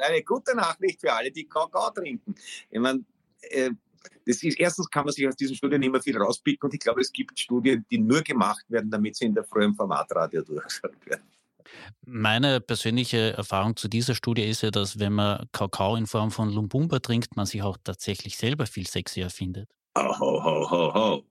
eine 0.02 0.24
gute 0.24 0.56
Nachricht 0.56 1.00
für 1.00 1.14
alle, 1.14 1.32
die 1.32 1.48
Kakao 1.48 1.90
trinken. 1.92 2.36
Ich 2.70 2.80
meine, 2.80 3.04
äh, 3.42 3.72
das 4.25 4.43
ist, 4.43 4.60
erstens 4.60 4.89
kann 4.89 5.05
man 5.05 5.13
sich 5.13 5.27
aus 5.27 5.36
diesen 5.36 5.55
Studien 5.55 5.81
immer 5.84 6.01
viel 6.01 6.17
rauspicken 6.17 6.67
und 6.67 6.74
ich 6.74 6.79
glaube, 6.79 7.01
es 7.01 7.12
gibt 7.12 7.39
Studien, 7.39 7.86
die 7.89 7.98
nur 7.98 8.22
gemacht 8.22 8.65
werden, 8.70 8.89
damit 8.89 9.15
sie 9.15 9.25
in 9.25 9.34
der 9.34 9.43
frühen 9.43 9.74
Formatradio 9.74 10.41
durchgesagt 10.41 11.05
werden. 11.05 11.24
Meine 12.05 12.60
persönliche 12.60 13.34
Erfahrung 13.34 13.75
zu 13.75 13.88
dieser 13.88 14.15
Studie 14.15 14.43
ist 14.43 14.62
ja, 14.62 14.72
dass 14.72 15.00
wenn 15.00 15.13
man 15.13 15.48
Kakao 15.51 15.96
in 15.96 16.08
Form 16.08 16.31
von 16.31 16.50
Lumbumba 16.50 17.00
trinkt, 17.00 17.36
man 17.36 17.46
sich 17.46 17.62
auch 17.62 17.77
tatsächlich 17.84 18.38
selber 18.38 18.65
viel 18.65 18.88
sexier 18.88 19.29
findet. 19.29 19.70
Oh, 19.96 20.20
ho, 20.20 20.43
ho, 20.43 20.72
ho, 20.72 20.93
ho. 20.93 21.25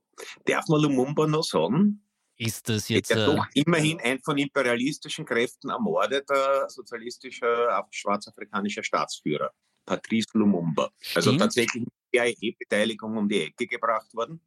Darf 0.45 0.67
man 0.67 0.81
Lumumba 0.81 1.27
noch 1.27 1.43
sagen? 1.43 2.03
Ist 2.37 2.69
das 2.69 2.89
jetzt. 2.89 3.11
Ja, 3.11 3.25
doch 3.25 3.45
äh, 3.53 3.61
immerhin 3.61 3.99
ein 3.99 4.19
von 4.19 4.37
imperialistischen 4.37 5.25
Kräften 5.25 5.69
ermordeter 5.69 6.67
sozialistischer 6.69 7.85
schwarzafrikanischer 7.91 8.83
Staatsführer. 8.83 9.51
Patrice 9.85 10.29
Lumumba. 10.33 10.83
Also 10.83 10.99
Stimmt. 11.01 11.15
Also 11.15 11.37
tatsächlich 11.37 11.85
CIA-Beteiligung 12.11 13.17
um 13.17 13.27
die 13.27 13.41
Ecke 13.41 13.67
gebracht 13.67 14.13
worden. 14.13 14.41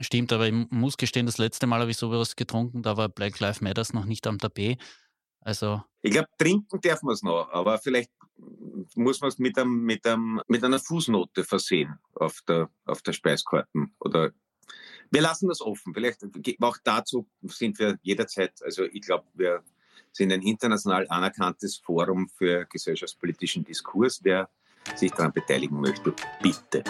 Stimmt, 0.00 0.32
aber 0.32 0.46
ich 0.46 0.54
muss 0.70 0.96
gestehen, 0.96 1.26
das 1.26 1.38
letzte 1.38 1.66
Mal 1.66 1.80
habe 1.80 1.90
ich 1.90 1.96
sowas 1.96 2.36
getrunken, 2.36 2.82
da 2.82 2.96
war 2.96 3.08
Black 3.08 3.40
Lives 3.40 3.60
Matters 3.60 3.92
noch 3.92 4.04
nicht 4.04 4.26
am 4.26 4.38
Tapet. 4.38 4.78
Also. 5.40 5.82
Ich 6.02 6.12
glaube, 6.12 6.28
trinken 6.38 6.80
darf 6.80 7.02
man 7.02 7.14
es 7.14 7.22
noch, 7.22 7.48
aber 7.50 7.78
vielleicht 7.78 8.10
muss 8.94 9.20
man 9.20 9.28
es 9.28 9.38
mit, 9.38 9.58
einem, 9.58 9.82
mit, 9.82 10.06
einem, 10.06 10.40
mit 10.46 10.62
einer 10.62 10.78
Fußnote 10.78 11.44
versehen 11.44 11.98
auf 12.14 12.40
der, 12.46 12.70
auf 12.84 13.02
der 13.02 13.12
Speiskarten. 13.12 13.94
Oder 14.00 14.32
wir 15.10 15.22
lassen 15.22 15.48
das 15.48 15.60
offen. 15.60 15.94
Vielleicht 15.94 16.24
auch 16.60 16.76
dazu 16.84 17.26
sind 17.42 17.78
wir 17.78 17.98
jederzeit, 18.02 18.62
also 18.62 18.84
ich 18.84 19.00
glaube, 19.02 19.26
wir 19.34 19.64
sind 20.12 20.32
ein 20.32 20.42
international 20.42 21.06
anerkanntes 21.08 21.76
Forum 21.76 22.28
für 22.28 22.66
gesellschaftspolitischen 22.66 23.64
Diskurs. 23.64 24.20
Wer 24.22 24.48
sich 24.96 25.10
daran 25.12 25.32
beteiligen 25.32 25.80
möchte, 25.80 26.14
bitte. 26.42 26.84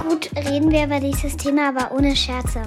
Gut, 0.00 0.30
reden 0.36 0.70
wir 0.70 0.84
über 0.84 1.00
dieses 1.00 1.36
Thema, 1.36 1.68
aber 1.68 1.92
ohne 1.92 2.14
Scherze. 2.14 2.62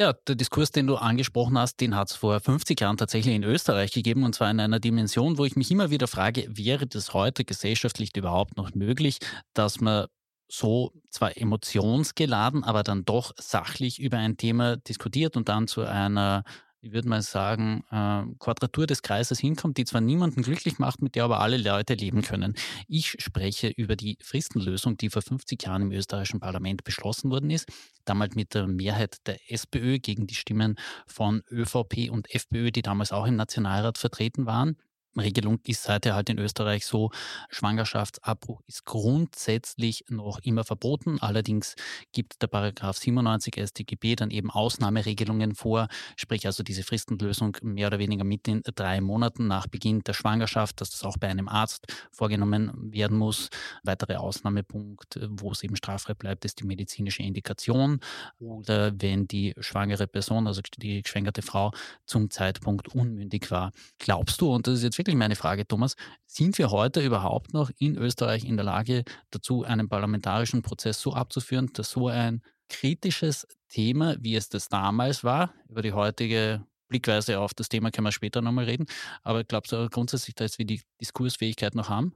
Ja, 0.00 0.14
der 0.26 0.34
Diskurs, 0.34 0.70
den 0.70 0.86
du 0.86 0.96
angesprochen 0.96 1.58
hast, 1.58 1.78
den 1.78 1.94
hat 1.94 2.08
es 2.08 2.16
vor 2.16 2.40
50 2.40 2.80
Jahren 2.80 2.96
tatsächlich 2.96 3.34
in 3.34 3.44
Österreich 3.44 3.92
gegeben 3.92 4.24
und 4.24 4.34
zwar 4.34 4.50
in 4.50 4.58
einer 4.58 4.80
Dimension, 4.80 5.36
wo 5.36 5.44
ich 5.44 5.56
mich 5.56 5.70
immer 5.70 5.90
wieder 5.90 6.08
frage, 6.08 6.46
wäre 6.48 6.86
das 6.86 7.12
heute 7.12 7.44
gesellschaftlich 7.44 8.16
überhaupt 8.16 8.56
noch 8.56 8.74
möglich, 8.74 9.18
dass 9.52 9.82
man 9.82 10.06
so 10.50 10.92
zwar 11.10 11.36
emotionsgeladen, 11.36 12.64
aber 12.64 12.82
dann 12.82 13.04
doch 13.04 13.32
sachlich 13.36 14.00
über 14.00 14.16
ein 14.16 14.38
Thema 14.38 14.78
diskutiert 14.78 15.36
und 15.36 15.50
dann 15.50 15.68
zu 15.68 15.82
einer 15.82 16.44
ich 16.82 16.92
würde 16.92 17.08
mal 17.08 17.22
sagen, 17.22 17.84
äh, 17.90 18.22
Quadratur 18.38 18.86
des 18.86 19.02
Kreises 19.02 19.38
hinkommt, 19.38 19.76
die 19.76 19.84
zwar 19.84 20.00
niemanden 20.00 20.42
glücklich 20.42 20.78
macht, 20.78 21.02
mit 21.02 21.14
der 21.14 21.24
aber 21.24 21.40
alle 21.40 21.58
Leute 21.58 21.94
leben 21.94 22.22
können. 22.22 22.54
Ich 22.88 23.16
spreche 23.18 23.68
über 23.68 23.96
die 23.96 24.16
Fristenlösung, 24.22 24.96
die 24.96 25.10
vor 25.10 25.22
50 25.22 25.62
Jahren 25.62 25.82
im 25.82 25.92
österreichischen 25.92 26.40
Parlament 26.40 26.84
beschlossen 26.84 27.30
worden 27.30 27.50
ist, 27.50 27.68
damals 28.04 28.34
mit 28.34 28.54
der 28.54 28.66
Mehrheit 28.66 29.26
der 29.26 29.38
SPÖ 29.50 29.98
gegen 29.98 30.26
die 30.26 30.34
Stimmen 30.34 30.76
von 31.06 31.42
ÖVP 31.50 32.10
und 32.10 32.34
FPÖ, 32.34 32.70
die 32.70 32.82
damals 32.82 33.12
auch 33.12 33.26
im 33.26 33.36
Nationalrat 33.36 33.98
vertreten 33.98 34.46
waren. 34.46 34.76
Regelung 35.18 35.58
ist 35.66 35.82
seither 35.82 36.14
halt 36.14 36.28
in 36.30 36.38
Österreich 36.38 36.86
so, 36.86 37.10
Schwangerschaftsabbruch 37.48 38.62
ist 38.66 38.84
grundsätzlich 38.84 40.04
noch 40.08 40.38
immer 40.42 40.64
verboten. 40.64 41.18
Allerdings 41.20 41.74
gibt 42.12 42.40
der 42.42 42.46
Paragraph 42.46 42.98
97 42.98 43.54
StGB 43.56 44.16
dann 44.16 44.30
eben 44.30 44.50
Ausnahmeregelungen 44.50 45.54
vor, 45.54 45.88
sprich 46.16 46.46
also 46.46 46.62
diese 46.62 46.84
Fristenlösung 46.84 47.56
mehr 47.62 47.88
oder 47.88 47.98
weniger 47.98 48.24
mitten 48.24 48.50
in 48.50 48.62
drei 48.74 49.00
Monaten 49.00 49.48
nach 49.48 49.66
Beginn 49.66 50.00
der 50.00 50.12
Schwangerschaft, 50.12 50.80
dass 50.80 50.90
das 50.90 51.02
auch 51.02 51.16
bei 51.16 51.28
einem 51.28 51.48
Arzt 51.48 51.86
vorgenommen 52.12 52.92
werden 52.92 53.18
muss. 53.18 53.50
Weitere 53.82 54.16
Ausnahmepunkt, 54.16 55.18
wo 55.28 55.50
es 55.50 55.62
eben 55.64 55.76
straffrei 55.76 56.14
bleibt, 56.14 56.44
ist 56.44 56.60
die 56.60 56.64
medizinische 56.64 57.22
Indikation 57.22 58.00
oder 58.38 58.92
wenn 59.00 59.26
die 59.26 59.54
schwangere 59.58 60.06
Person, 60.06 60.46
also 60.46 60.60
die 60.78 61.02
geschwängerte 61.02 61.42
Frau, 61.42 61.72
zum 62.06 62.30
Zeitpunkt 62.30 62.94
unmündig 62.94 63.50
war. 63.50 63.72
Glaubst 63.98 64.40
du, 64.40 64.54
und 64.54 64.66
das 64.66 64.74
ist 64.74 64.82
jetzt 64.84 64.99
wirklich 65.00 65.16
meine 65.16 65.34
Frage, 65.34 65.66
Thomas, 65.66 65.96
sind 66.26 66.58
wir 66.58 66.70
heute 66.70 67.00
überhaupt 67.00 67.54
noch 67.54 67.70
in 67.78 67.96
Österreich 67.96 68.44
in 68.44 68.56
der 68.58 68.66
Lage 68.66 69.04
dazu, 69.30 69.64
einen 69.64 69.88
parlamentarischen 69.88 70.60
Prozess 70.60 71.00
so 71.00 71.14
abzuführen, 71.14 71.70
dass 71.72 71.90
so 71.90 72.08
ein 72.08 72.42
kritisches 72.68 73.46
Thema, 73.70 74.16
wie 74.20 74.36
es 74.36 74.50
das 74.50 74.68
damals 74.68 75.24
war, 75.24 75.54
über 75.70 75.80
die 75.80 75.94
heutige 75.94 76.66
Blickweise 76.88 77.40
auf 77.40 77.54
das 77.54 77.70
Thema 77.70 77.90
können 77.90 78.08
wir 78.08 78.12
später 78.12 78.42
nochmal 78.42 78.66
reden, 78.66 78.84
aber 79.22 79.42
glaubst 79.42 79.72
du 79.72 79.88
grundsätzlich, 79.88 80.34
dass 80.34 80.58
wir 80.58 80.66
die 80.66 80.82
Diskursfähigkeit 81.00 81.74
noch 81.74 81.88
haben? 81.88 82.14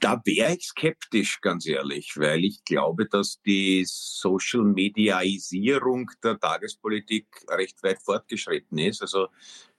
Da 0.00 0.20
wäre 0.26 0.54
ich 0.54 0.66
skeptisch, 0.66 1.40
ganz 1.40 1.66
ehrlich, 1.66 2.12
weil 2.16 2.44
ich 2.44 2.62
glaube, 2.64 3.06
dass 3.06 3.40
die 3.40 3.84
Social 3.86 4.64
Mediaisierung 4.64 6.10
der 6.22 6.38
Tagespolitik 6.38 7.26
recht 7.48 7.82
weit 7.82 8.02
fortgeschritten 8.02 8.76
ist. 8.76 9.00
Also 9.00 9.28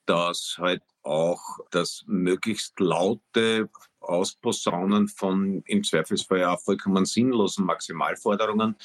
dass 0.05 0.57
halt 0.59 0.83
auch 1.03 1.41
das 1.71 2.03
möglichst 2.07 2.79
laute 2.79 3.69
Ausposaunen 3.99 5.07
von 5.07 5.63
im 5.65 5.83
Zweifelsfall 5.83 6.39
ja 6.39 6.57
vollkommen 6.57 7.05
sinnlosen 7.05 7.65
Maximalforderungen 7.65 8.75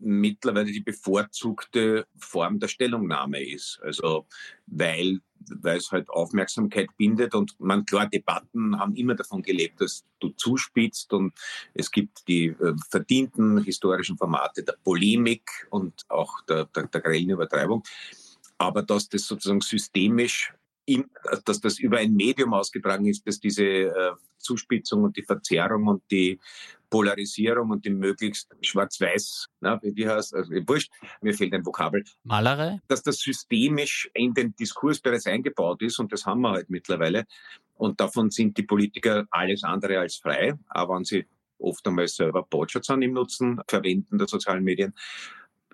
mittlerweile 0.00 0.72
die 0.72 0.80
bevorzugte 0.80 2.06
Form 2.16 2.58
der 2.58 2.68
Stellungnahme 2.68 3.42
ist. 3.42 3.78
Also 3.82 4.26
weil, 4.66 5.20
weil 5.46 5.76
es 5.76 5.92
halt 5.92 6.08
Aufmerksamkeit 6.08 6.88
bindet 6.96 7.34
und 7.34 7.58
man 7.60 7.84
klar, 7.84 8.08
Debatten 8.08 8.78
haben 8.78 8.96
immer 8.96 9.14
davon 9.14 9.42
gelebt, 9.42 9.80
dass 9.80 10.04
du 10.18 10.30
zuspitzt 10.30 11.12
und 11.12 11.34
es 11.74 11.90
gibt 11.90 12.26
die 12.28 12.46
äh, 12.46 12.74
verdienten 12.88 13.62
historischen 13.62 14.16
Formate 14.16 14.62
der 14.62 14.76
Polemik 14.82 15.68
und 15.70 16.04
auch 16.08 16.40
der, 16.48 16.64
der, 16.66 16.86
der 16.86 17.00
grellen 17.00 17.30
Übertreibung. 17.30 17.82
Aber 18.60 18.82
dass 18.82 19.08
das 19.08 19.22
sozusagen 19.26 19.62
systemisch 19.62 20.52
dass 21.44 21.60
das 21.60 21.78
über 21.78 21.98
ein 21.98 22.14
Medium 22.14 22.52
ausgetragen 22.52 23.06
ist, 23.06 23.26
dass 23.26 23.38
diese 23.38 23.64
äh, 23.64 24.12
Zuspitzung 24.38 25.04
und 25.04 25.16
die 25.16 25.22
Verzerrung 25.22 25.86
und 25.86 26.02
die 26.10 26.40
Polarisierung 26.88 27.70
und 27.70 27.84
die 27.84 27.90
möglichst 27.90 28.48
schwarz-weiß, 28.62 29.46
wie 29.60 30.08
heißt 30.08 30.34
also 30.34 30.50
wurscht, 30.66 30.90
mir 31.20 31.32
fehlt 31.32 31.54
ein 31.54 31.64
Vokabel. 31.64 32.02
Malerei? 32.24 32.80
Dass 32.88 33.04
das 33.04 33.18
systemisch 33.18 34.10
in 34.14 34.34
den 34.34 34.56
Diskurs 34.56 34.98
bereits 34.98 35.26
eingebaut 35.26 35.82
ist 35.82 36.00
und 36.00 36.12
das 36.12 36.26
haben 36.26 36.40
wir 36.40 36.50
halt 36.50 36.68
mittlerweile. 36.68 37.26
Und 37.74 38.00
davon 38.00 38.30
sind 38.30 38.58
die 38.58 38.64
Politiker 38.64 39.26
alles 39.30 39.62
andere 39.62 40.00
als 40.00 40.16
frei, 40.16 40.54
aber 40.68 40.96
wenn 40.96 41.04
sie 41.04 41.26
oft 41.60 41.86
einmal 41.86 42.08
selber 42.08 42.42
Botschaft 42.42 42.88
im 42.88 43.12
Nutzen 43.12 43.60
verwenden 43.68 44.18
der 44.18 44.26
sozialen 44.26 44.64
Medien. 44.64 44.94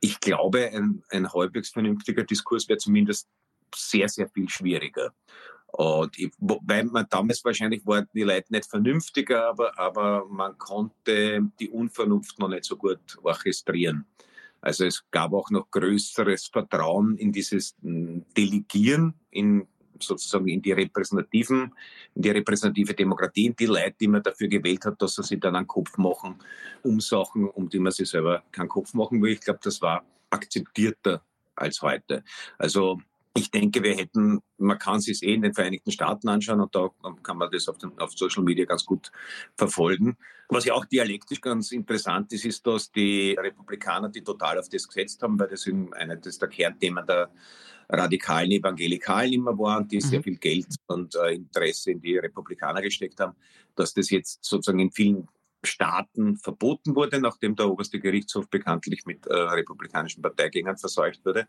Ich 0.01 0.21
glaube, 0.21 0.71
ein, 0.73 1.03
ein 1.11 1.33
halbwegs 1.33 1.71
vernünftiger 1.71 2.25
Diskurs 2.25 2.69
wäre 2.69 2.79
zumindest 2.79 3.29
sehr, 3.75 4.09
sehr 4.09 4.29
viel 4.29 4.49
schwieriger. 4.49 5.13
Und 5.69 6.19
ich, 6.19 6.31
weil 6.39 6.85
man 6.85 7.07
damals 7.11 7.45
wahrscheinlich 7.45 7.87
waren 7.87 8.09
die 8.15 8.23
Leute 8.23 8.53
nicht 8.53 8.69
vernünftiger, 8.69 9.49
aber, 9.49 9.79
aber 9.79 10.27
man 10.27 10.57
konnte 10.57 11.51
die 11.61 11.69
Unvernunft 11.69 12.39
noch 12.39 12.49
nicht 12.49 12.65
so 12.65 12.77
gut 12.77 13.19
orchestrieren. 13.23 14.07
Also 14.61 14.85
es 14.85 15.05
gab 15.11 15.33
auch 15.33 15.51
noch 15.51 15.71
größeres 15.71 16.47
Vertrauen 16.47 17.17
in 17.19 17.31
dieses 17.31 17.77
hm, 17.83 18.25
Delegieren 18.37 19.15
in 19.31 19.67
sozusagen 20.03 20.49
in 20.49 20.63
die 20.63 20.73
repräsentativen, 20.73 21.73
in 22.15 22.23
die 22.23 22.31
repräsentative 22.31 22.95
Demokratie, 22.95 23.47
in 23.47 23.57
die 23.57 23.67
Leute, 23.67 23.95
die 24.01 24.09
man 24.09 24.23
dafür 24.23 24.49
gewählt 24.49 24.85
hat, 24.85 25.01
dass 25.01 25.17
sie 25.17 25.23
sich 25.23 25.41
dann 25.41 25.57
einen 25.57 25.67
Kopf 25.67 25.97
machen 25.99 26.37
um 26.83 27.01
Sachen, 27.01 27.49
um 27.49 27.69
die 27.69 27.79
man 27.79 27.93
sich 27.93 28.09
selber 28.09 28.43
keinen 28.53 28.69
Kopf 28.69 28.95
machen 28.95 29.23
will. 29.23 29.33
Ich 29.33 29.41
glaube, 29.41 29.61
das 29.63 29.81
war 29.83 30.05
akzeptierter 30.31 31.23
als 31.55 31.83
heute. 31.83 32.23
Also 32.59 33.01
ich 33.37 33.51
denke, 33.51 33.83
wir 33.83 33.95
hätten, 33.95 34.41
man 34.59 34.79
kann 34.79 35.01
sich 35.01 35.23
eh 35.23 35.35
in 35.35 35.43
den 35.43 35.55
Vereinigten 35.55 35.93
Staaten 35.93 36.29
anschauen 36.29 36.61
und 36.61 36.75
da 36.75 36.91
kann 37.23 37.37
man 37.37 37.51
das 37.51 37.69
auf, 37.69 37.79
den, 37.79 37.97
auf 37.99 38.13
Social 38.13 38.43
Media 38.43 38.65
ganz 38.65 38.85
gut 38.85 39.13
verfolgen. 39.57 40.17
Was 40.49 40.65
ja 40.65 40.75
auch 40.75 40.85
dialektisch 40.87 41.41
ganz 41.41 41.73
interessant 41.73 42.33
ist, 42.33 42.45
ist, 42.45 42.67
dass 42.67 42.91
die 42.91 43.37
Republikaner, 43.39 44.09
die 44.09 44.23
total 44.23 44.59
auf 44.59 44.69
das 44.69 44.89
gesetzt 44.89 45.23
haben, 45.23 45.39
weil 45.39 45.49
das 45.49 45.69
einer 45.93 46.17
das 46.17 46.39
der 46.39 46.49
Kernthemen 46.49 47.07
der 47.07 47.31
radikalen 47.89 48.51
Evangelikalen 48.51 49.33
immer 49.33 49.59
waren, 49.59 49.87
die 49.89 49.97
mhm. 49.97 50.01
sehr 50.01 50.23
viel 50.23 50.37
Geld 50.37 50.67
und 50.87 51.15
äh, 51.17 51.35
Interesse 51.35 51.93
in 51.93 52.01
die 52.01 52.19
Republikaner 52.19 52.83
gesteckt 52.83 53.21
haben, 53.21 53.37
dass 53.75 53.95
das 53.95 54.11
jetzt 54.11 54.45
sozusagen 54.45 54.81
in 54.81 54.91
vielen 54.91 55.29
Staaten 55.65 56.37
verboten 56.37 56.95
wurde, 56.95 57.21
nachdem 57.21 57.57
der 57.57 57.69
oberste 57.69 57.99
Gerichtshof 57.99 58.49
bekanntlich 58.49 59.05
mit 59.05 59.27
äh, 59.27 59.35
republikanischen 59.35 60.23
Parteigängern 60.23 60.77
verseucht 60.77 61.25
wurde. 61.25 61.49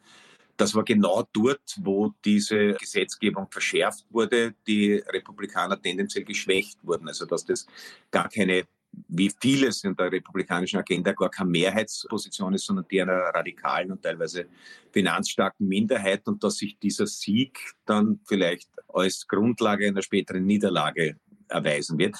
Das 0.57 0.73
war 0.73 0.83
genau 0.83 1.23
dort, 1.33 1.61
wo 1.77 2.13
diese 2.25 2.73
Gesetzgebung 2.73 3.47
verschärft 3.51 4.05
wurde, 4.09 4.55
die 4.65 4.93
Republikaner 4.93 5.79
tendenziell 5.79 6.25
geschwächt 6.25 6.79
wurden. 6.83 7.07
Also 7.07 7.25
dass 7.25 7.45
das 7.45 7.67
gar 8.09 8.27
keine, 8.27 8.63
wie 9.09 9.31
vieles 9.39 9.83
in 9.83 9.95
der 9.95 10.11
republikanischen 10.11 10.79
Agenda, 10.79 11.11
gar 11.13 11.29
keine 11.29 11.49
Mehrheitsposition 11.49 12.53
ist, 12.53 12.65
sondern 12.65 12.87
die 12.89 13.01
einer 13.01 13.13
radikalen 13.13 13.91
und 13.91 14.01
teilweise 14.01 14.47
finanzstarken 14.91 15.67
Minderheit 15.67 16.27
und 16.27 16.43
dass 16.43 16.57
sich 16.57 16.77
dieser 16.79 17.07
Sieg 17.07 17.59
dann 17.85 18.19
vielleicht 18.25 18.69
als 18.87 19.27
Grundlage 19.27 19.87
einer 19.87 20.01
späteren 20.01 20.45
Niederlage 20.45 21.17
erweisen 21.47 21.97
wird. 21.97 22.15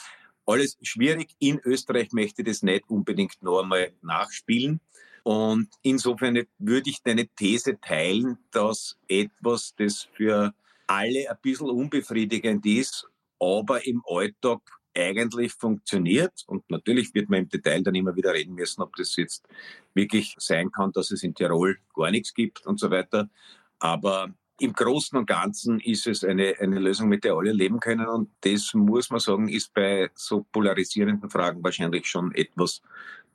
Alles 0.46 0.78
schwierig. 0.82 1.36
In 1.40 1.60
Österreich 1.64 2.12
möchte 2.14 2.42
ich 2.42 2.48
das 2.48 2.64
nicht 2.64 2.90
unbedingt 2.90 3.42
noch 3.42 3.62
einmal 3.62 3.92
nachspielen. 4.02 4.80
Und 5.24 5.68
insofern 5.82 6.42
würde 6.58 6.90
ich 6.90 7.02
deine 7.04 7.28
These 7.28 7.82
teilen, 7.82 8.38
dass 8.52 8.98
etwas, 9.10 9.74
das 9.78 10.08
für 10.14 10.54
alle 10.88 11.30
ein 11.30 11.38
bisschen 11.42 11.70
unbefriedigend 11.70 12.66
ist, 12.66 13.10
aber 13.40 13.86
im 13.86 14.02
Alltag 14.08 14.62
eigentlich 14.98 15.54
funktioniert. 15.54 16.44
Und 16.48 16.70
natürlich 16.70 17.14
wird 17.14 17.30
man 17.30 17.42
im 17.44 17.50
Detail 17.50 17.84
dann 17.84 17.96
immer 17.96 18.16
wieder 18.16 18.34
reden 18.34 18.56
müssen, 18.56 18.82
ob 18.82 18.96
das 18.96 19.16
jetzt 19.16 19.48
wirklich 19.94 20.36
sein 20.40 20.72
kann, 20.72 20.92
dass 20.92 21.12
es 21.12 21.24
in 21.24 21.36
Tirol 21.36 21.78
gar 21.96 22.12
nichts 22.12 22.34
gibt 22.34 22.66
und 22.66 22.80
so 22.80 22.90
weiter. 22.90 23.30
Aber 23.80 24.34
im 24.60 24.74
Großen 24.74 25.18
und 25.18 25.28
Ganzen 25.28 25.80
ist 25.80 26.08
es 26.08 26.24
eine, 26.24 26.56
eine 26.60 26.80
Lösung, 26.80 27.10
mit 27.10 27.24
der 27.24 27.36
alle 27.36 27.52
leben 27.52 27.80
können. 27.80 28.08
Und 28.08 28.32
das 28.42 28.74
muss 28.74 29.10
man 29.10 29.20
sagen, 29.20 29.50
ist 29.50 29.74
bei 29.74 30.10
so 30.16 30.46
polarisierenden 30.52 31.30
Fragen 31.30 31.64
wahrscheinlich 31.64 32.08
schon 32.08 32.34
etwas, 32.34 32.82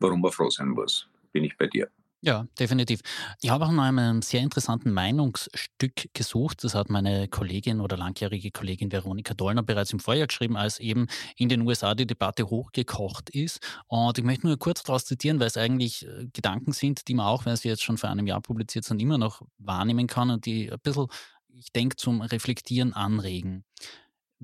warum 0.00 0.20
man 0.20 0.32
froh 0.32 0.50
sein 0.50 0.68
muss 0.68 1.08
bin 1.32 1.44
ich 1.44 1.56
bei 1.56 1.66
dir. 1.66 1.88
Ja, 2.24 2.46
definitiv. 2.56 3.00
Ich 3.40 3.50
habe 3.50 3.64
auch 3.66 3.72
nach 3.72 3.82
einem 3.82 4.22
sehr 4.22 4.42
interessanten 4.42 4.92
Meinungsstück 4.92 6.08
gesucht. 6.14 6.62
Das 6.62 6.72
hat 6.72 6.88
meine 6.88 7.26
Kollegin 7.26 7.80
oder 7.80 7.96
langjährige 7.96 8.52
Kollegin 8.52 8.92
Veronika 8.92 9.34
Dollner 9.34 9.64
bereits 9.64 9.92
im 9.92 9.98
Vorjahr 9.98 10.28
geschrieben, 10.28 10.56
als 10.56 10.78
eben 10.78 11.08
in 11.36 11.48
den 11.48 11.62
USA 11.62 11.96
die 11.96 12.06
Debatte 12.06 12.48
hochgekocht 12.48 13.30
ist. 13.30 13.58
Und 13.88 14.18
ich 14.18 14.24
möchte 14.24 14.46
nur 14.46 14.56
kurz 14.56 14.84
daraus 14.84 15.04
zitieren, 15.04 15.40
weil 15.40 15.48
es 15.48 15.56
eigentlich 15.56 16.06
äh, 16.06 16.28
Gedanken 16.32 16.70
sind, 16.72 17.08
die 17.08 17.14
man 17.14 17.26
auch, 17.26 17.44
wenn 17.44 17.56
sie 17.56 17.66
jetzt 17.68 17.82
schon 17.82 17.98
vor 17.98 18.10
einem 18.10 18.28
Jahr 18.28 18.40
publiziert 18.40 18.84
sind, 18.84 19.02
immer 19.02 19.18
noch 19.18 19.42
wahrnehmen 19.58 20.06
kann 20.06 20.30
und 20.30 20.46
die 20.46 20.70
ein 20.70 20.78
bisschen, 20.80 21.08
ich 21.48 21.72
denke, 21.72 21.96
zum 21.96 22.20
Reflektieren 22.20 22.92
anregen. 22.92 23.64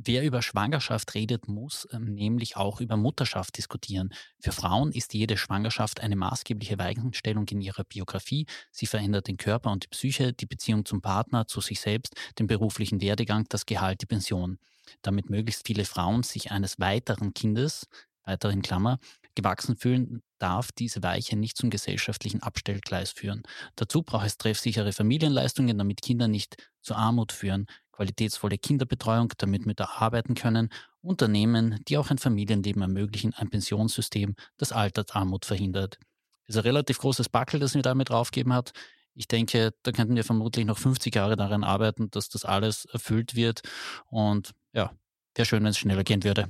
Wer 0.00 0.23
über 0.23 0.43
Schwangerschaft 0.43 1.14
redet, 1.14 1.49
muss 1.49 1.88
ähm, 1.90 2.14
nämlich 2.14 2.57
auch 2.57 2.81
über 2.81 2.97
Mutterschaft 2.97 3.59
diskutieren. 3.59 4.11
Für 4.38 4.52
Frauen 4.52 4.93
ist 4.93 5.12
jede 5.12 5.37
Schwangerschaft 5.37 5.99
eine 5.99 6.14
maßgebliche 6.14 6.78
Weichenstellung 6.78 7.49
in 7.49 7.61
ihrer 7.61 7.83
Biografie. 7.83 8.47
Sie 8.71 8.87
verändert 8.87 9.26
den 9.26 9.38
Körper 9.38 9.73
und 9.73 9.83
die 9.83 9.88
Psyche, 9.88 10.33
die 10.33 10.47
Beziehung 10.47 10.85
zum 10.85 11.02
Partner, 11.02 11.49
zu 11.49 11.61
sich 11.61 11.81
selbst, 11.81 12.14
den 12.38 12.47
beruflichen 12.47 13.00
Werdegang, 13.00 13.47
das 13.49 13.67
Gehalt, 13.67 14.00
die 14.00 14.07
Pension. 14.07 14.61
Damit 15.02 15.31
möglichst 15.31 15.67
viele 15.67 15.85
Frauen 15.85 16.23
sich 16.23 16.52
eines 16.52 16.78
weiteren 16.78 17.35
Kindes, 17.35 17.88
weiteren 18.23 18.62
Klammer, 18.62 19.00
gewachsen 19.35 19.76
fühlen, 19.76 20.23
darf 20.38 20.71
diese 20.71 21.02
Weiche 21.02 21.37
nicht 21.37 21.57
zum 21.57 21.71
gesellschaftlichen 21.71 22.40
Abstellgleis 22.40 23.11
führen. 23.11 23.42
Dazu 23.75 24.05
braucht 24.05 24.27
es 24.27 24.38
treffsichere 24.38 24.92
Familienleistungen, 24.92 25.77
damit 25.77 26.03
Kinder 26.03 26.29
nicht 26.29 26.57
zur 26.83 26.96
Armut 26.99 27.33
führen 27.33 27.66
qualitätsvolle 27.98 28.58
Kinderbetreuung, 28.58 29.32
damit 29.38 29.66
Mütter 29.66 30.00
arbeiten 30.00 30.34
können, 30.34 30.70
Unternehmen, 31.02 31.82
die 31.88 31.98
auch 31.98 32.11
ein 32.11 32.18
Familienleben 32.18 32.80
ermöglichen, 32.80 33.34
ein 33.34 33.50
Pensionssystem, 33.50 34.37
das 34.56 34.70
Altersarmut 34.70 35.44
verhindert. 35.44 35.98
Das 36.46 36.54
ist 36.54 36.58
ein 36.58 36.68
relativ 36.68 36.98
großes 36.98 37.28
Backel, 37.28 37.58
das 37.58 37.74
mir 37.74 37.82
damit 37.82 38.11
draufgegeben 38.11 38.52
hat. 38.52 38.72
Ich 39.14 39.26
denke, 39.26 39.74
da 39.82 39.90
könnten 39.90 40.14
wir 40.14 40.22
vermutlich 40.22 40.64
noch 40.64 40.78
50 40.78 41.12
Jahre 41.12 41.34
daran 41.34 41.64
arbeiten, 41.64 42.08
dass 42.12 42.28
das 42.28 42.44
alles 42.44 42.84
erfüllt 42.84 43.34
wird. 43.34 43.62
Und 44.11 44.54
ja, 44.72 44.92
wäre 45.34 45.46
schön, 45.46 45.64
wenn 45.64 45.70
es 45.70 45.78
schneller 45.78 46.04
gehen 46.04 46.22
würde. 46.22 46.48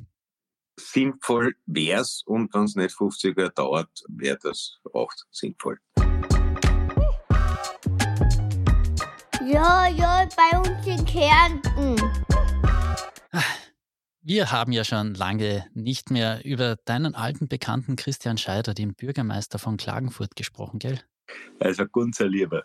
Sinnvoll 0.78 1.56
wäre 1.64 2.02
es 2.02 2.22
und 2.26 2.52
wenn 2.52 2.64
es 2.64 2.76
nicht 2.76 2.94
50 2.94 3.38
Jahre 3.38 3.52
dauert, 3.52 3.88
wäre 4.08 4.38
das 4.42 4.78
auch 4.92 5.10
sinnvoll. 5.30 5.78
Ja, 9.50 9.88
ja, 9.88 10.28
bei 10.36 10.58
uns 10.58 10.86
in 10.86 11.02
Kärnten. 11.06 11.96
Wir 14.20 14.52
haben 14.52 14.72
ja 14.72 14.84
schon 14.84 15.14
lange 15.14 15.64
nicht 15.72 16.10
mehr 16.10 16.44
über 16.44 16.76
deinen 16.84 17.14
alten 17.14 17.48
Bekannten 17.48 17.96
Christian 17.96 18.36
Scheider, 18.36 18.74
den 18.74 18.94
Bürgermeister 18.94 19.58
von 19.58 19.78
Klagenfurt, 19.78 20.36
gesprochen, 20.36 20.78
gell? 20.78 21.00
Also 21.60 21.86
ganz 21.86 22.18
Lieber. 22.18 22.64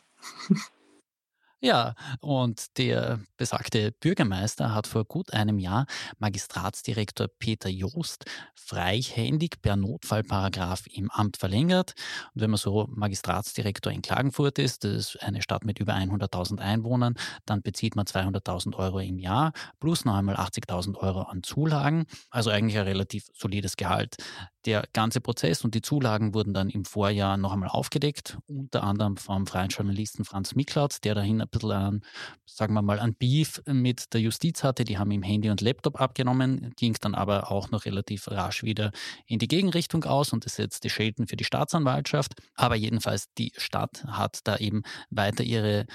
Ja, 1.66 1.96
und 2.20 2.78
der 2.78 3.22
besagte 3.38 3.94
Bürgermeister 3.94 4.76
hat 4.76 4.86
vor 4.86 5.06
gut 5.06 5.32
einem 5.32 5.60
Jahr 5.60 5.86
Magistratsdirektor 6.20 7.30
Peter 7.40 7.70
Joost 7.70 8.26
freihändig 8.54 9.62
per 9.62 9.78
Notfallparagraf 9.78 10.88
im 10.92 11.10
Amt 11.10 11.38
verlängert. 11.38 11.94
Und 12.36 12.42
wenn 12.42 12.50
man 12.50 12.58
so 12.58 12.90
Magistratsdirektor 12.90 13.94
in 13.94 14.02
Klagenfurt 14.02 14.60
ist, 14.60 14.84
das 14.84 14.92
ist 14.92 15.24
eine 15.24 15.42
Stadt 15.42 15.64
mit 15.64 15.80
über 15.80 15.94
100.000 15.94 16.60
Einwohnern, 16.60 17.16
dann 17.46 17.62
bezieht 17.62 17.96
man 17.96 18.08
200.000 18.08 18.76
Euro 18.76 19.00
im 19.00 19.18
Jahr 19.18 19.54
plus 19.80 20.04
noch 20.04 20.16
einmal 20.16 20.36
80.000 20.36 20.98
Euro 20.98 21.22
an 21.22 21.44
Zulagen. 21.44 22.08
Also 22.30 22.50
eigentlich 22.50 22.78
ein 22.78 22.88
relativ 22.88 23.28
solides 23.34 23.78
Gehalt. 23.78 24.18
Der 24.66 24.86
ganze 24.94 25.20
Prozess 25.20 25.64
und 25.66 25.76
die 25.76 25.82
Zulagen 25.82 26.34
wurden 26.34 26.54
dann 26.54 26.70
im 26.70 26.86
Vorjahr 26.86 27.36
noch 27.36 27.52
einmal 27.52 27.70
aufgedeckt, 27.70 28.38
unter 28.48 28.84
anderem 28.84 29.18
vom 29.18 29.46
freien 29.46 29.70
Journalisten 29.70 30.24
Franz 30.24 30.56
Miklaut, 30.56 31.04
der 31.04 31.16
dahin 31.16 31.44
bisschen 31.54 31.72
an, 31.72 32.02
sagen 32.46 32.74
wir 32.74 32.82
mal, 32.82 33.00
an 33.00 33.16
Beef 33.16 33.62
mit 33.66 34.14
der 34.14 34.22
Justiz 34.22 34.64
hatte. 34.64 34.84
Die 34.84 34.98
haben 34.98 35.12
ihm 35.12 35.24
Handy 35.24 35.50
und 35.50 35.62
Laptop 35.62 36.00
abgenommen, 36.02 36.74
ging 36.78 36.96
dann 37.02 37.16
aber 37.16 37.52
auch 37.52 37.72
noch 37.72 37.86
relativ 37.86 38.30
rasch 38.30 38.64
wieder 38.64 38.92
in 39.26 39.40
die 39.40 39.48
Gegenrichtung 39.48 40.04
aus 40.04 40.34
und 40.34 40.46
das 40.46 40.56
setzte 40.56 40.90
Schelten 40.90 41.28
für 41.28 41.38
die 41.38 41.46
Staatsanwaltschaft. 41.46 42.34
Aber 42.56 42.76
jedenfalls 42.76 43.34
die 43.38 43.54
Stadt 43.58 44.04
hat 44.06 44.40
da 44.44 44.58
eben 44.58 44.84
weiter 45.10 45.44
ihre 45.44 45.86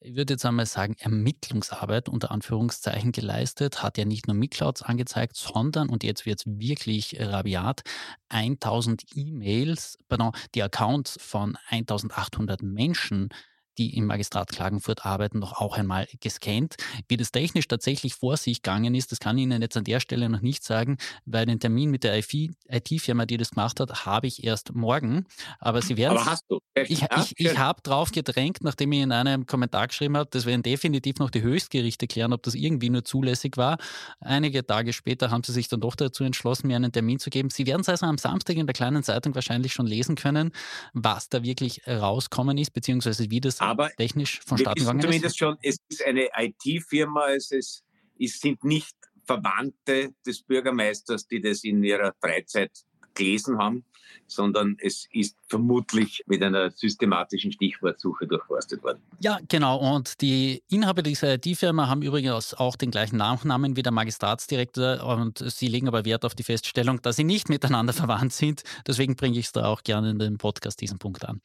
ich 0.00 0.14
würde 0.14 0.34
jetzt 0.34 0.46
einmal 0.46 0.66
sagen, 0.66 0.94
Ermittlungsarbeit 1.00 2.08
unter 2.08 2.30
Anführungszeichen 2.30 3.10
geleistet, 3.10 3.82
hat 3.82 3.98
ja 3.98 4.04
nicht 4.04 4.28
nur 4.28 4.36
MiClouds 4.36 4.82
angezeigt, 4.82 5.36
sondern, 5.36 5.88
und 5.88 6.04
jetzt 6.04 6.24
wird 6.24 6.40
es 6.40 6.46
wirklich 6.46 7.16
rabiat, 7.18 7.82
1000 8.28 9.02
E-Mails, 9.14 9.98
pardon, 10.08 10.32
die 10.54 10.62
Accounts 10.62 11.18
von 11.20 11.58
1800 11.70 12.62
Menschen 12.62 13.30
die 13.78 13.96
im 13.96 14.06
Magistrat 14.06 14.50
Klagenfurt 14.50 15.06
arbeiten, 15.06 15.38
noch 15.38 15.60
auch 15.60 15.76
einmal 15.76 16.06
gescannt. 16.20 16.76
Wie 17.08 17.16
das 17.16 17.32
technisch 17.32 17.68
tatsächlich 17.68 18.14
vor 18.14 18.36
sich 18.36 18.62
gegangen 18.62 18.94
ist, 18.94 19.12
das 19.12 19.20
kann 19.20 19.38
ich 19.38 19.44
Ihnen 19.44 19.62
jetzt 19.62 19.76
an 19.76 19.84
der 19.84 20.00
Stelle 20.00 20.28
noch 20.28 20.40
nicht 20.40 20.64
sagen, 20.64 20.98
weil 21.24 21.46
den 21.46 21.60
Termin 21.60 21.90
mit 21.90 22.04
der 22.04 22.18
IT-Firma, 22.18 23.24
die 23.24 23.36
das 23.36 23.50
gemacht 23.50 23.80
hat, 23.80 24.04
habe 24.04 24.26
ich 24.26 24.44
erst 24.44 24.74
morgen. 24.74 25.26
Aber 25.60 25.80
Sie 25.80 25.96
werden. 25.96 26.18
Aber 26.18 26.26
hast 26.26 26.44
du? 26.48 26.58
Ich, 26.74 27.02
ich, 27.02 27.34
ich 27.36 27.58
habe 27.58 27.80
drauf 27.82 28.10
gedrängt, 28.12 28.58
nachdem 28.62 28.92
ich 28.92 29.00
in 29.00 29.12
einem 29.12 29.46
Kommentar 29.46 29.88
geschrieben 29.88 30.16
habe, 30.16 30.28
das 30.30 30.46
werden 30.46 30.62
definitiv 30.62 31.18
noch 31.18 31.30
die 31.30 31.42
Höchstgerichte 31.42 32.06
klären, 32.06 32.32
ob 32.32 32.42
das 32.42 32.54
irgendwie 32.54 32.90
nur 32.90 33.04
zulässig 33.04 33.56
war. 33.56 33.78
Einige 34.20 34.66
Tage 34.66 34.92
später 34.92 35.30
haben 35.30 35.42
sie 35.42 35.52
sich 35.52 35.68
dann 35.68 35.80
doch 35.80 35.96
dazu 35.96 36.24
entschlossen, 36.24 36.68
mir 36.68 36.76
einen 36.76 36.92
Termin 36.92 37.18
zu 37.18 37.30
geben. 37.30 37.50
Sie 37.50 37.66
werden 37.66 37.80
es 37.82 37.88
also 37.88 38.06
am 38.06 38.18
Samstag 38.18 38.56
in 38.56 38.66
der 38.66 38.74
kleinen 38.74 39.02
Zeitung 39.02 39.34
wahrscheinlich 39.34 39.72
schon 39.72 39.86
lesen 39.86 40.16
können, 40.16 40.52
was 40.92 41.28
da 41.28 41.42
wirklich 41.42 41.82
rauskommen 41.86 42.58
ist, 42.58 42.72
beziehungsweise 42.72 43.30
wie 43.30 43.40
das 43.40 43.60
aber 43.68 43.90
technisch 43.90 44.40
vonstatten 44.44 44.80
gegangen 44.80 45.00
zumindest 45.00 45.34
ist? 45.34 45.38
schon, 45.38 45.56
es 45.62 45.76
ist 45.88 46.04
eine 46.04 46.28
IT-Firma, 46.36 47.28
es, 47.30 47.50
ist, 47.50 47.84
es 48.18 48.40
sind 48.40 48.64
nicht 48.64 48.94
Verwandte 49.24 50.14
des 50.26 50.42
Bürgermeisters, 50.42 51.26
die 51.26 51.40
das 51.40 51.64
in 51.64 51.82
ihrer 51.84 52.14
Freizeit 52.20 52.72
gelesen 53.14 53.58
haben, 53.58 53.84
sondern 54.26 54.76
es 54.80 55.06
ist 55.12 55.36
vermutlich 55.48 56.22
mit 56.26 56.42
einer 56.42 56.70
systematischen 56.70 57.52
Stichwortsuche 57.52 58.26
durchforstet 58.26 58.82
worden. 58.82 59.02
Ja, 59.20 59.38
genau. 59.48 59.78
Und 59.78 60.20
die 60.20 60.62
Inhaber 60.70 61.02
dieser 61.02 61.34
IT-Firma 61.34 61.88
haben 61.88 62.02
übrigens 62.02 62.54
auch 62.54 62.76
den 62.76 62.90
gleichen 62.90 63.16
Nachnamen 63.16 63.76
wie 63.76 63.82
der 63.82 63.92
Magistratsdirektor 63.92 65.04
und 65.04 65.38
sie 65.38 65.68
legen 65.68 65.88
aber 65.88 66.04
Wert 66.04 66.24
auf 66.24 66.34
die 66.34 66.42
Feststellung, 66.42 67.02
dass 67.02 67.16
sie 67.16 67.24
nicht 67.24 67.48
miteinander 67.48 67.92
verwandt 68.04 68.32
sind. 68.32 68.62
Deswegen 68.86 69.16
bringe 69.16 69.38
ich 69.38 69.46
es 69.46 69.52
da 69.52 69.66
auch 69.66 69.82
gerne 69.82 70.10
in 70.10 70.18
dem 70.18 70.38
Podcast 70.38 70.80
diesen 70.80 70.98
Punkt 70.98 71.24
an. 71.24 71.40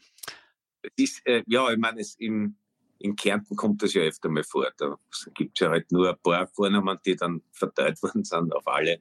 Ist, 0.95 1.25
äh, 1.25 1.43
ja, 1.47 1.71
ich 1.71 1.77
meine, 1.77 2.01
es 2.01 2.15
in 3.03 3.15
Kärnten 3.17 3.55
kommt 3.55 3.83
das 3.83 3.93
ja 3.93 4.01
öfter 4.03 4.29
mal 4.29 4.43
vor. 4.43 4.71
Da 4.77 4.97
gibt 5.33 5.57
es 5.57 5.65
ja 5.65 5.69
halt 5.69 5.91
nur 5.91 6.09
ein 6.09 6.19
paar 6.23 6.47
Vornamen, 6.47 6.97
die 7.05 7.15
dann 7.15 7.41
verteilt 7.51 8.01
worden 8.03 8.23
sind 8.23 8.53
auf 8.53 8.67
alle 8.67 8.99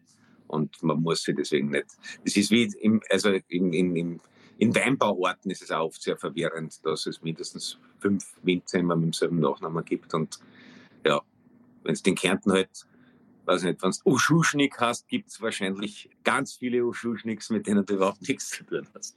und 0.52 0.82
man 0.82 1.00
muss 1.00 1.22
sich 1.22 1.34
deswegen 1.34 1.70
nicht. 1.70 1.86
Das 2.24 2.36
ist 2.36 2.50
wie 2.50 2.70
im, 2.80 3.00
also 3.10 3.30
im, 3.48 3.72
im, 3.72 3.96
im, 3.96 4.20
in 4.58 4.74
Weinbauorten 4.74 5.50
ist 5.50 5.62
es 5.62 5.70
auch 5.70 5.86
oft 5.86 6.02
sehr 6.02 6.16
verwirrend, 6.16 6.84
dass 6.84 7.06
es 7.06 7.22
mindestens 7.22 7.78
fünf 7.98 8.34
Winzer 8.42 8.78
immer 8.78 8.94
mit 8.94 9.06
demselben 9.06 9.40
Nachnamen 9.40 9.84
gibt. 9.84 10.12
Und 10.14 10.38
ja, 11.06 11.20
wenn 11.82 11.94
es 11.94 12.02
den 12.02 12.14
Kärnten 12.14 12.52
halt, 12.52 12.86
weiß 13.44 13.62
nicht, 13.64 13.82
wenn 13.82 13.90
es 13.90 14.00
Uschuschnik 14.04 14.78
hast, 14.80 15.08
gibt 15.08 15.30
es 15.30 15.40
wahrscheinlich 15.40 16.10
ganz 16.24 16.54
viele 16.54 16.84
Uschuschniks, 16.84 17.50
mit 17.50 17.66
denen 17.66 17.84
du 17.84 17.94
überhaupt 17.94 18.26
nichts 18.28 18.50
zu 18.50 18.64
tun 18.64 18.86
hast. 18.94 19.16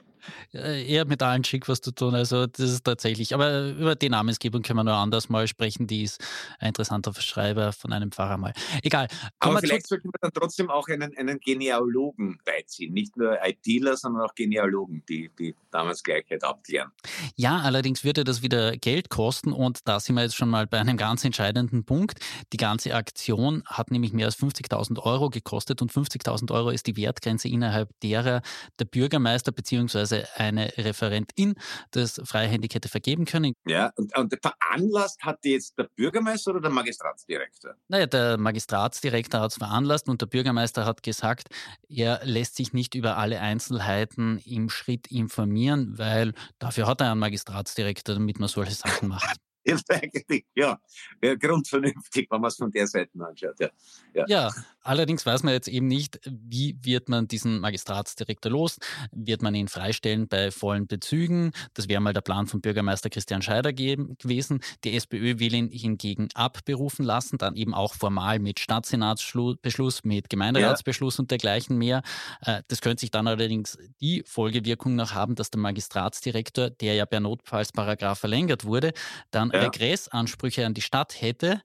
Äh, 0.53 0.85
eher 0.85 1.05
mit 1.05 1.21
allen 1.21 1.43
schick 1.43 1.67
was 1.67 1.81
zu 1.81 1.91
tun. 1.91 2.15
Also 2.15 2.47
das 2.47 2.71
ist 2.71 2.83
tatsächlich. 2.83 3.33
Aber 3.33 3.69
über 3.69 3.95
die 3.95 4.09
Namensgebung 4.09 4.61
können 4.61 4.79
wir 4.79 4.83
nur 4.83 4.93
anders 4.93 5.29
mal 5.29 5.47
sprechen. 5.47 5.87
Die 5.87 6.03
ist 6.03 6.23
ein 6.59 6.69
interessanter 6.69 7.13
Schreiber 7.13 7.73
von 7.73 7.93
einem 7.93 8.11
Pfarrer 8.11 8.37
mal. 8.37 8.53
Egal. 8.81 9.07
Aber 9.39 9.59
vielleicht 9.59 9.87
sollten 9.87 10.09
wir 10.09 10.19
dann 10.21 10.31
trotzdem 10.33 10.69
auch 10.69 10.87
einen, 10.87 11.15
einen 11.17 11.39
Genealogen 11.39 12.39
beiziehen. 12.45 12.93
Nicht 12.93 13.17
nur 13.17 13.37
ITler, 13.43 13.97
sondern 13.97 14.23
auch 14.23 14.35
Genealogen, 14.35 15.03
die 15.07 15.29
die 15.37 15.55
Namensgleichheit 15.71 16.43
abklären. 16.43 16.91
Ja, 17.35 17.59
allerdings 17.59 18.03
würde 18.03 18.23
das 18.23 18.41
wieder 18.41 18.77
Geld 18.77 19.09
kosten 19.09 19.51
und 19.51 19.87
da 19.87 19.99
sind 19.99 20.15
wir 20.15 20.23
jetzt 20.23 20.35
schon 20.35 20.49
mal 20.49 20.67
bei 20.67 20.79
einem 20.79 20.97
ganz 20.97 21.25
entscheidenden 21.25 21.83
Punkt. 21.83 22.19
Die 22.53 22.57
ganze 22.57 22.95
Aktion 22.95 23.63
hat 23.65 23.91
nämlich 23.91 24.13
mehr 24.15 24.25
als 24.25 24.37
50.000 24.37 24.99
Euro 24.99 25.29
gekostet 25.29 25.81
und 25.81 25.91
50.000 25.91 26.51
Euro 26.51 26.69
ist 26.69 26.87
die 26.87 26.97
Wertgrenze 26.97 27.47
innerhalb 27.47 27.89
derer 28.01 28.41
der 28.79 28.85
Bürgermeister 28.85 29.51
bzw 29.51 29.75
beziehungsweise 29.75 30.27
eine 30.35 30.71
Referentin 30.77 31.55
das 31.91 32.21
freihändig 32.23 32.75
hätte 32.75 32.87
vergeben 32.87 33.25
können. 33.25 33.53
Ja, 33.65 33.91
und, 33.95 34.15
und 34.17 34.33
veranlasst 34.41 35.21
hat 35.23 35.43
die 35.43 35.51
jetzt 35.51 35.77
der 35.77 35.89
Bürgermeister 35.95 36.51
oder 36.51 36.61
der 36.61 36.71
Magistratsdirektor? 36.71 37.75
Naja, 37.87 38.05
der 38.05 38.37
Magistratsdirektor 38.37 39.41
hat 39.41 39.51
es 39.51 39.57
veranlasst 39.57 40.07
und 40.07 40.21
der 40.21 40.27
Bürgermeister 40.27 40.85
hat 40.85 41.03
gesagt, 41.03 41.49
er 41.89 42.21
lässt 42.23 42.55
sich 42.55 42.73
nicht 42.73 42.95
über 42.95 43.17
alle 43.17 43.41
Einzelheiten 43.41 44.39
im 44.45 44.69
Schritt 44.69 45.07
informieren, 45.07 45.97
weil 45.97 46.33
dafür 46.59 46.87
hat 46.87 47.01
er 47.01 47.11
einen 47.11 47.19
Magistratsdirektor, 47.19 48.15
damit 48.15 48.39
man 48.39 48.47
solche 48.47 48.73
Sachen 48.73 49.09
macht 49.09 49.37
ist 49.65 49.91
eigentlich, 49.91 50.45
ja, 50.55 50.79
grundvernünftig, 51.21 52.27
wenn 52.29 52.41
man 52.41 52.49
es 52.49 52.55
von 52.55 52.71
der 52.71 52.87
Seite 52.87 53.11
anschaut. 53.19 53.59
Ja. 53.59 53.69
ja. 54.13 54.25
Ja. 54.27 54.51
Allerdings 54.85 55.25
weiß 55.25 55.43
man 55.43 55.53
jetzt 55.53 55.67
eben 55.67 55.87
nicht, 55.87 56.19
wie 56.25 56.77
wird 56.83 57.09
man 57.09 57.27
diesen 57.27 57.59
Magistratsdirektor 57.59 58.51
los? 58.51 58.77
Wird 59.11 59.41
man 59.41 59.55
ihn 59.55 59.67
freistellen 59.67 60.27
bei 60.27 60.51
vollen 60.51 60.87
Bezügen? 60.87 61.51
Das 61.73 61.89
wäre 61.89 62.01
mal 62.01 62.13
der 62.13 62.21
Plan 62.21 62.47
von 62.47 62.61
Bürgermeister 62.61 63.09
Christian 63.09 63.41
Scheider 63.41 63.73
gewesen. 63.73 64.61
Die 64.83 64.95
SPÖ 64.95 65.39
will 65.39 65.53
ihn 65.53 65.69
hingegen 65.69 66.29
abberufen 66.33 67.05
lassen, 67.05 67.37
dann 67.37 67.55
eben 67.55 67.73
auch 67.73 67.93
formal 67.93 68.39
mit 68.39 68.59
Stadtsenatsbeschluss, 68.59 70.03
mit 70.03 70.29
Gemeinderatsbeschluss 70.29 71.17
ja. 71.17 71.21
und 71.21 71.31
dergleichen 71.31 71.77
mehr. 71.77 72.01
Äh, 72.41 72.61
das 72.67 72.81
könnte 72.81 73.01
sich 73.01 73.11
dann 73.11 73.27
allerdings 73.27 73.77
die 73.99 74.23
Folgewirkung 74.25 74.95
noch 74.95 75.13
haben, 75.13 75.35
dass 75.35 75.49
der 75.49 75.59
Magistratsdirektor, 75.59 76.69
der 76.69 76.95
ja 76.95 77.05
per 77.05 77.19
Notfallsparagraf 77.19 78.19
verlängert 78.19 78.65
wurde, 78.65 78.93
dann 79.31 79.51
ja. 79.51 79.61
Regressansprüche 79.61 80.65
an 80.65 80.73
die 80.73 80.81
Stadt 80.81 81.19
hätte. 81.21 81.61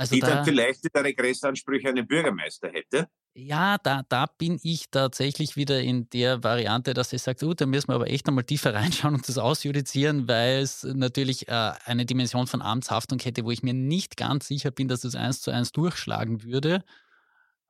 Also 0.00 0.14
die 0.14 0.22
da, 0.22 0.36
dann 0.36 0.44
vielleicht 0.46 0.82
wieder 0.82 1.04
Regressansprüche 1.04 1.90
an 1.90 1.94
den 1.94 2.06
Bürgermeister 2.06 2.70
hätte. 2.72 3.06
Ja, 3.34 3.76
da, 3.76 4.02
da 4.08 4.24
bin 4.38 4.58
ich 4.62 4.88
tatsächlich 4.90 5.56
wieder 5.56 5.78
in 5.82 6.08
der 6.08 6.42
Variante, 6.42 6.94
dass 6.94 7.12
ich 7.12 7.20
sage, 7.20 7.44
uh, 7.44 7.52
da 7.52 7.66
müssen 7.66 7.88
wir 7.88 7.96
aber 7.96 8.08
echt 8.08 8.26
einmal 8.26 8.44
tiefer 8.44 8.72
reinschauen 8.74 9.12
und 9.12 9.28
das 9.28 9.36
ausjudizieren, 9.36 10.26
weil 10.26 10.60
es 10.60 10.84
natürlich 10.84 11.48
äh, 11.48 11.72
eine 11.84 12.06
Dimension 12.06 12.46
von 12.46 12.62
Amtshaftung 12.62 13.18
hätte, 13.18 13.44
wo 13.44 13.50
ich 13.50 13.62
mir 13.62 13.74
nicht 13.74 14.16
ganz 14.16 14.46
sicher 14.46 14.70
bin, 14.70 14.88
dass 14.88 15.04
es 15.04 15.14
eins 15.14 15.42
zu 15.42 15.50
eins 15.50 15.70
durchschlagen 15.70 16.44
würde. 16.44 16.82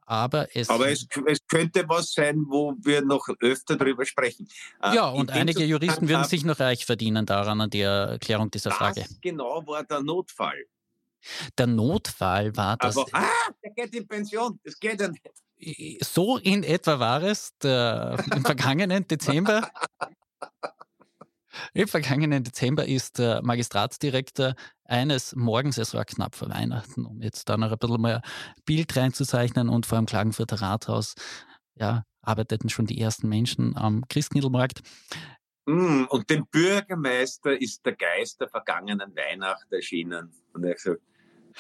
Aber 0.07 0.47
es, 0.55 0.71
aber 0.71 0.89
es, 0.89 1.09
es, 1.27 1.45
könnte 1.49 1.89
was 1.89 2.13
sein, 2.13 2.45
wo 2.49 2.77
wir 2.81 3.03
noch 3.03 3.29
öfter 3.41 3.75
darüber 3.75 4.07
sprechen. 4.07 4.49
Äh, 4.81 4.95
ja, 4.95 5.09
und 5.09 5.33
einige 5.33 5.65
Juristen 5.65 6.09
würden 6.09 6.25
sich 6.27 6.45
noch 6.45 6.61
reich 6.61 6.87
verdienen 6.87 7.27
daran, 7.27 7.61
an 7.61 7.71
der 7.71 7.91
Erklärung 7.91 8.53
dieser 8.53 8.71
Frage. 8.71 9.01
Was 9.01 9.21
genau 9.21 9.67
war 9.67 9.83
der 9.83 10.01
Notfall? 10.01 10.65
Der 11.59 11.67
Notfall 11.67 12.57
war 12.57 12.77
das. 12.77 12.97
Aber, 12.97 13.07
ah, 13.13 13.51
der 13.63 13.73
geht 13.73 13.95
in 13.95 14.07
Pension, 14.07 14.59
das 14.65 14.79
geht 14.79 15.01
ja 15.01 15.09
nicht. 15.09 15.31
So 16.03 16.39
in 16.39 16.63
etwa 16.63 16.99
war 16.99 17.23
es 17.23 17.57
der, 17.63 18.17
im 18.35 18.45
vergangenen 18.45 19.07
Dezember. 19.07 19.69
Im 21.75 21.89
vergangenen 21.89 22.45
Dezember 22.45 22.87
ist 22.87 23.19
der 23.19 23.43
Magistratsdirektor 23.43 24.55
eines 24.85 25.35
Morgens, 25.35 25.79
es 25.79 25.95
war 25.95 26.05
knapp 26.05 26.35
vor 26.35 26.49
Weihnachten, 26.49 27.05
um 27.05 27.21
jetzt 27.21 27.49
da 27.49 27.57
noch 27.57 27.73
ein 27.73 27.79
bisschen 27.79 28.01
mehr 28.01 28.23
Bild 28.65 28.97
reinzuzeichnen 28.97 29.69
und 29.69 29.85
vor 29.85 29.99
dem 29.99 30.07
Klagenfurter 30.07 30.63
Rathaus 30.63 31.15
ja, 31.75 32.05
arbeiteten 32.23 32.69
schon 32.69 32.87
die 32.87 33.01
ersten 33.01 33.29
Menschen 33.29 33.77
am 33.77 34.05
Christkindlmarkt. 34.09 34.81
Mm, 35.71 36.07
und 36.09 36.29
dem 36.29 36.47
Bürgermeister 36.51 37.61
ist 37.61 37.87
der 37.87 37.95
Geist 37.95 38.41
der 38.41 38.49
vergangenen 38.49 39.15
Weihnacht 39.15 39.73
erschienen. 39.73 40.33
Und 40.53 40.65
er 40.65 40.77
sagt, 40.77 41.01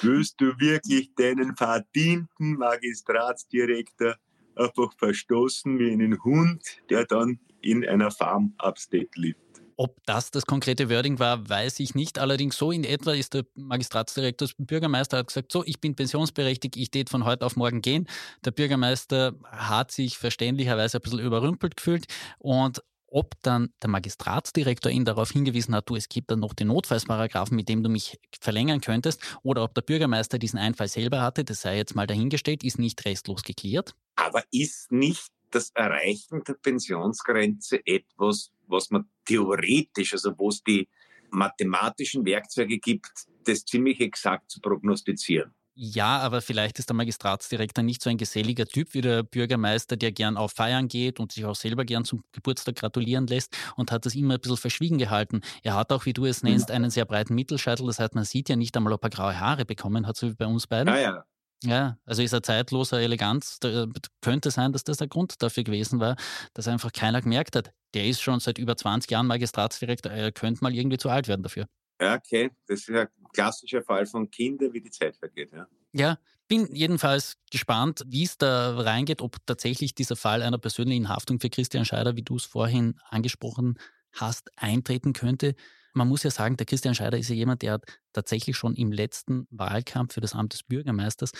willst 0.01 0.41
du 0.41 0.47
wirklich 0.59 1.15
deinen 1.15 1.55
verdienten 1.55 2.55
Magistratsdirektor 2.57 4.17
einfach 4.57 4.93
verstoßen 4.99 5.79
wie 5.79 5.93
einen 5.93 6.23
Hund, 6.25 6.61
der 6.89 7.05
dann 7.05 7.39
in 7.61 7.87
einer 7.87 8.11
Farm 8.11 8.53
upstate 8.59 9.11
lebt? 9.15 9.39
Ob 9.77 9.97
das 10.05 10.31
das 10.31 10.45
konkrete 10.45 10.91
Wording 10.91 11.21
war, 11.21 11.49
weiß 11.49 11.79
ich 11.79 11.95
nicht. 11.95 12.19
Allerdings 12.19 12.57
so 12.57 12.73
in 12.73 12.85
etwa 12.85 13.13
ist 13.13 13.33
der 13.33 13.47
Magistratsdirektor, 13.55 14.49
der 14.59 14.65
Bürgermeister 14.65 15.19
hat 15.19 15.29
gesagt, 15.29 15.53
so, 15.53 15.65
ich 15.65 15.81
bin 15.81 15.95
pensionsberechtigt, 15.95 16.77
ich 16.77 16.91
tät 16.91 17.09
von 17.09 17.25
heute 17.25 17.47
auf 17.47 17.57
morgen 17.57 17.81
gehen. 17.81 18.07
Der 18.45 18.51
Bürgermeister 18.51 19.37
hat 19.45 19.93
sich 19.93 20.19
verständlicherweise 20.19 20.99
ein 20.99 21.01
bisschen 21.01 21.21
überrümpelt 21.21 21.77
gefühlt 21.77 22.07
und 22.39 22.83
ob 23.11 23.35
dann 23.43 23.73
der 23.83 23.91
Magistratsdirektor 23.91 24.91
ihn 24.91 25.05
darauf 25.05 25.31
hingewiesen 25.31 25.75
hat, 25.75 25.89
du, 25.91 25.97
es 25.97 26.09
gibt 26.09 26.31
dann 26.31 26.41
noch 26.41 26.55
den 26.55 26.69
Notfallsparagraphen, 26.69 27.57
mit 27.57 27.69
dem 27.69 27.83
du 27.83 27.91
mich 27.91 28.19
verlängern 28.41 28.81
könntest, 28.81 29.21
oder 29.43 29.65
ob 29.65 29.75
der 29.75 29.83
Bürgermeister 29.83 30.39
diesen 30.39 30.59
Einfall 30.59 30.89
selber 30.89 31.21
hatte, 31.21 31.45
das 31.45 31.61
sei 31.61 31.77
jetzt 31.77 31.95
mal 31.95 32.07
dahingestellt, 32.07 32.65
ist 32.65 32.79
nicht 32.79 33.05
restlos 33.05 33.43
geklärt. 33.43 33.95
Aber 34.17 34.45
ist 34.51 34.93
nicht 34.93 35.29
das 35.51 35.71
Erreichen 35.75 36.45
der 36.45 36.55
Pensionsgrenze 36.55 37.85
etwas, 37.85 38.53
was 38.67 38.91
man 38.91 39.11
theoretisch, 39.25 40.13
also 40.13 40.33
wo 40.39 40.49
es 40.49 40.63
die 40.63 40.89
mathematischen 41.31 42.25
Werkzeuge 42.25 42.79
gibt, 42.79 43.11
das 43.45 43.65
ziemlich 43.65 44.01
exakt 44.01 44.51
zu 44.51 44.61
prognostizieren. 44.61 45.55
Ja, 45.75 46.19
aber 46.19 46.43
vielleicht 46.43 46.79
ist 46.79 46.91
der 46.91 46.97
Magistratsdirektor 46.97 47.83
nicht 47.83 48.03
so 48.03 48.11
ein 48.11 48.19
geselliger 48.19 48.67
Typ 48.67 48.93
wie 48.93 49.01
der 49.01 49.23
Bürgermeister, 49.23 49.97
der 49.97 50.13
gern 50.13 50.37
auf 50.37 50.53
Feiern 50.53 50.89
geht 50.89 51.21
und 51.21 51.33
sich 51.33 51.45
auch 51.45 51.55
selber 51.55 51.85
gern 51.85 52.05
zum 52.05 52.23
Geburtstag 52.33 52.77
gratulieren 52.77 53.27
lässt 53.27 53.57
und 53.77 53.93
hat 53.93 54.05
das 54.05 54.15
immer 54.15 54.35
ein 54.35 54.41
bisschen 54.41 54.57
verschwiegen 54.57 54.99
gehalten. 54.99 55.41
Er 55.63 55.75
hat 55.75 55.93
auch, 55.93 56.07
wie 56.07 56.13
du 56.13 56.27
es 56.27 56.43
nennst, 56.43 56.71
einen 56.71 56.91
sehr 56.91 57.05
breiten 57.05 57.35
Mittelscheitel. 57.35 57.87
Das 57.87 57.99
heißt, 57.99 58.15
man 58.15 58.25
sieht 58.25 58.49
ja 58.49 58.57
nicht 58.57 58.77
einmal, 58.77 58.93
ob 58.93 59.05
er 59.05 59.11
graue 59.11 59.39
Haare 59.39 59.65
bekommen 59.65 60.07
hat, 60.07 60.17
so 60.17 60.29
wie 60.29 60.35
bei 60.35 60.47
uns 60.47 60.67
beiden. 60.67 60.93
Ja, 60.93 61.01
ja. 61.01 61.25
Ja, 61.63 61.99
also 62.07 62.23
ist 62.23 62.33
er 62.33 62.43
zeitloser 62.43 63.01
Eleganz. 63.01 63.59
Da 63.61 63.87
könnte 64.23 64.51
sein, 64.51 64.73
dass 64.73 64.83
das 64.83 64.97
der 64.97 65.09
Grund 65.09 65.43
dafür 65.43 65.63
gewesen 65.63 66.01
war, 66.01 66.17
dass 66.55 66.69
einfach 66.69 66.91
keiner 66.91 67.21
gemerkt 67.21 67.55
hat. 67.55 67.71
Der 67.93 68.07
ist 68.07 68.23
schon 68.23 68.41
seit 68.41 68.57
über 68.59 68.77
20 68.77 69.11
Jahren 69.11 69.27
Magistratsdirektor, 69.27 70.11
er 70.11 70.33
könnte 70.33 70.65
mal 70.65 70.75
irgendwie 70.75 70.97
zu 70.97 71.11
alt 71.11 71.29
werden 71.29 71.43
dafür. 71.43 71.67
Ja, 72.01 72.15
okay. 72.15 72.51
Das 72.67 72.81
ist 72.81 72.91
ein 72.91 73.09
klassischer 73.33 73.83
Fall 73.83 74.07
von 74.07 74.31
Kindern, 74.31 74.73
wie 74.73 74.81
die 74.81 74.91
Zeit 74.91 75.17
vergeht. 75.17 75.53
Ja, 75.53 75.69
ja 75.93 76.19
bin 76.49 76.67
jedenfalls 76.75 77.37
gespannt, 77.53 78.03
wie 78.09 78.25
es 78.25 78.37
da 78.37 78.77
reingeht, 78.77 79.23
ob 79.23 79.37
tatsächlich 79.47 79.95
dieser 79.95 80.17
Fall 80.17 80.43
einer 80.43 80.59
persönlichen 80.59 81.09
Haftung 81.09 81.39
für 81.39 81.49
Christian 81.49 81.85
Scheider, 81.85 82.17
wie 82.17 82.23
du 82.23 82.37
es 82.37 82.45
vorhin 82.45 82.99
angesprochen 83.09 83.79
hast, 84.13 84.51
eintreten 84.57 85.13
könnte. 85.13 85.55
Man 85.93 86.09
muss 86.09 86.25
ja 86.25 86.31
sagen, 86.31 86.57
der 86.57 86.67
Christian 86.67 86.97
Scheider 86.97 87.19
ist 87.19 87.29
ja 87.29 87.37
jemand, 87.37 87.63
der 87.63 87.75
hat 87.75 87.85
tatsächlich 88.13 88.57
schon 88.57 88.75
im 88.75 88.91
letzten 88.91 89.47
Wahlkampf 89.51 90.15
für 90.15 90.21
das 90.21 90.35
Amt 90.35 90.55
des 90.55 90.65
Bürgermeisters 90.65 91.31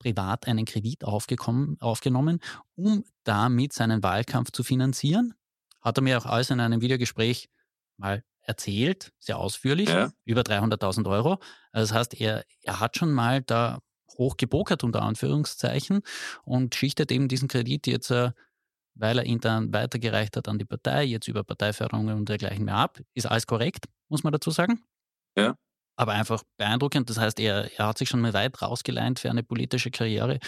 privat 0.00 0.48
einen 0.48 0.64
Kredit 0.64 1.04
aufgenommen, 1.04 2.40
um 2.74 3.04
damit 3.22 3.72
seinen 3.72 4.02
Wahlkampf 4.02 4.50
zu 4.50 4.64
finanzieren. 4.64 5.34
Hat 5.80 5.98
er 5.98 6.02
mir 6.02 6.18
auch 6.18 6.26
alles 6.26 6.50
in 6.50 6.58
einem 6.58 6.80
Videogespräch 6.80 7.48
mal 7.96 8.24
erzählt, 8.46 9.12
sehr 9.18 9.38
ausführlich, 9.38 9.88
ja. 9.88 10.12
über 10.24 10.42
300.000 10.42 11.08
Euro. 11.10 11.38
Also 11.72 11.92
das 11.92 11.92
heißt, 11.92 12.20
er, 12.20 12.44
er 12.62 12.80
hat 12.80 12.96
schon 12.96 13.12
mal 13.12 13.42
da 13.42 13.80
hochgebokert 14.16 14.84
unter 14.84 15.02
Anführungszeichen 15.02 16.02
und 16.44 16.74
schichtet 16.74 17.10
eben 17.10 17.28
diesen 17.28 17.48
Kredit 17.48 17.86
jetzt 17.86 18.10
äh, 18.10 18.30
weil 18.94 19.18
er 19.18 19.24
ihn 19.24 19.40
dann 19.40 19.72
weitergereicht 19.72 20.36
hat 20.36 20.48
an 20.48 20.58
die 20.58 20.64
Partei, 20.64 21.04
jetzt 21.04 21.28
über 21.28 21.44
Parteiförderungen 21.44 22.16
und 22.16 22.28
dergleichen 22.28 22.64
mehr 22.64 22.76
ab. 22.76 23.00
Ist 23.14 23.26
alles 23.26 23.46
korrekt, 23.46 23.86
muss 24.08 24.22
man 24.22 24.32
dazu 24.32 24.50
sagen. 24.50 24.82
Ja. 25.36 25.56
Aber 25.96 26.12
einfach 26.12 26.42
beeindruckend. 26.56 27.10
Das 27.10 27.18
heißt, 27.18 27.38
er, 27.40 27.70
er 27.78 27.88
hat 27.88 27.98
sich 27.98 28.08
schon 28.08 28.20
mal 28.20 28.32
weit 28.32 28.60
rausgeleint 28.62 29.20
für 29.20 29.30
eine 29.30 29.42
politische 29.42 29.90
Karriere. 29.90 30.38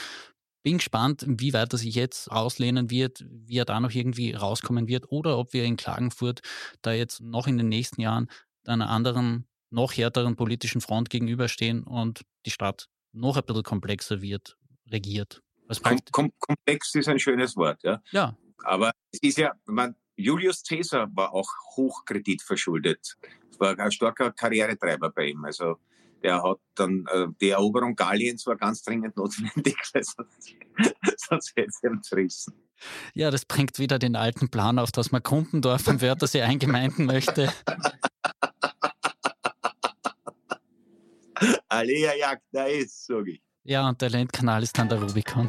Bin 0.67 0.79
gespannt, 0.79 1.25
wie 1.29 1.53
weit 1.53 1.73
er 1.73 1.79
sich 1.79 1.95
jetzt 1.95 2.29
auslehnen 2.29 2.91
wird, 2.91 3.25
wie 3.31 3.59
er 3.59 3.65
da 3.65 3.79
noch 3.79 3.93
irgendwie 3.93 4.33
rauskommen 4.33 4.89
wird 4.89 5.13
oder 5.13 5.39
ob 5.39 5.53
wir 5.53 5.63
in 5.63 5.77
Klagenfurt 5.77 6.41
da 6.83 6.93
jetzt 6.93 7.21
noch 7.21 7.47
in 7.47 7.57
den 7.57 7.69
nächsten 7.69 8.01
Jahren 8.01 8.29
einer 8.67 8.91
anderen, 8.91 9.47
noch 9.71 9.93
härteren 9.93 10.35
politischen 10.35 10.81
Front 10.81 11.09
gegenüberstehen 11.09 11.85
und 11.85 12.23
die 12.47 12.51
Stadt 12.51 12.89
noch 13.13 13.37
ein 13.37 13.45
bisschen 13.45 13.63
komplexer 13.63 14.23
wird, 14.23 14.59
regiert. 14.91 15.41
Kom 15.83 16.01
kom 16.11 16.33
komplex 16.41 16.97
ist 16.97 17.07
ein 17.07 17.21
schönes 17.21 17.57
Wort, 17.57 17.85
ja. 17.85 18.03
Ja. 18.11 18.37
Aber 18.65 18.91
es 19.13 19.21
ist 19.23 19.39
ja, 19.39 19.53
man, 19.67 19.95
Julius 20.17 20.65
Caesar 20.65 21.07
war 21.15 21.33
auch 21.33 21.49
hochkreditverschuldet. 21.77 23.15
Es 23.53 23.61
war 23.61 23.79
ein 23.79 23.93
starker 23.93 24.33
Karrieretreiber 24.33 25.11
bei 25.11 25.27
ihm. 25.27 25.45
Also 25.45 25.77
der 26.23 26.43
hat 26.43 26.59
dann 26.75 27.05
äh, 27.13 27.27
die 27.41 27.51
Eroberung 27.51 27.95
Galliens 27.95 28.47
war 28.47 28.57
ganz 28.57 28.83
dringend 28.83 29.17
notwendig, 29.17 29.77
sonst, 29.93 30.17
sonst 31.17 31.53
hätte 31.57 31.69
es 31.69 31.83
ihm 31.83 32.03
zerrissen. 32.03 32.55
Ja, 33.15 33.31
das 33.31 33.45
bringt 33.45 33.79
wieder 33.79 33.99
den 33.99 34.17
alten 34.17 34.49
Plan 34.51 34.79
auf, 34.79 34.93
dass 34.93 35.13
man 35.13 35.23
Kumpendorf 35.23 35.89
am 35.89 36.03
Wörthersee 36.03 36.43
eingemeinden 36.43 37.07
möchte. 37.07 37.51
Alea 41.69 42.15
Jagd, 42.15 42.45
da 42.53 42.65
ist, 42.65 43.07
sag 43.07 43.27
ich. 43.27 43.43
Ja, 43.65 43.89
und 43.89 44.01
der 44.01 44.11
Landkanal 44.11 44.63
ist 44.63 44.79
dann 44.79 44.89
der 44.89 45.03
Rubicon. 45.03 45.49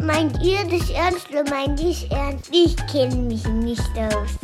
Meint 0.00 0.42
ihr 0.42 0.64
das 0.64 0.88
ernst 0.90 1.28
oder 1.30 1.44
meint 1.50 1.78
ihr 1.80 1.90
es 1.90 2.04
ernst? 2.04 2.48
Ich 2.52 2.76
kenne 2.86 3.16
mich 3.16 3.46
nicht 3.48 3.98
aus. 3.98 4.38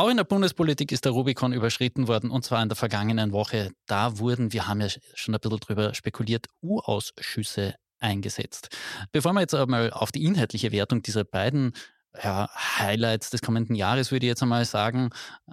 Auch 0.00 0.08
in 0.08 0.16
der 0.16 0.24
Bundespolitik 0.24 0.92
ist 0.92 1.04
der 1.04 1.12
Rubikon 1.12 1.52
überschritten 1.52 2.08
worden 2.08 2.30
und 2.30 2.42
zwar 2.42 2.62
in 2.62 2.70
der 2.70 2.76
vergangenen 2.76 3.32
Woche. 3.32 3.70
Da 3.84 4.18
wurden, 4.18 4.50
wir 4.50 4.66
haben 4.66 4.80
ja 4.80 4.88
schon 4.88 5.34
ein 5.34 5.40
bisschen 5.42 5.60
drüber 5.60 5.92
spekuliert, 5.92 6.46
U-Ausschüsse 6.62 7.74
eingesetzt. 7.98 8.74
Bevor 9.12 9.34
wir 9.34 9.42
jetzt 9.42 9.54
einmal 9.54 9.90
auf 9.90 10.10
die 10.10 10.24
inhaltliche 10.24 10.72
Wertung 10.72 11.02
dieser 11.02 11.24
beiden 11.24 11.74
ja, 12.14 12.48
Highlights 12.78 13.28
des 13.28 13.42
kommenden 13.42 13.74
Jahres, 13.74 14.10
würde 14.10 14.24
ich 14.24 14.30
jetzt 14.30 14.42
einmal 14.42 14.64
sagen, 14.64 15.10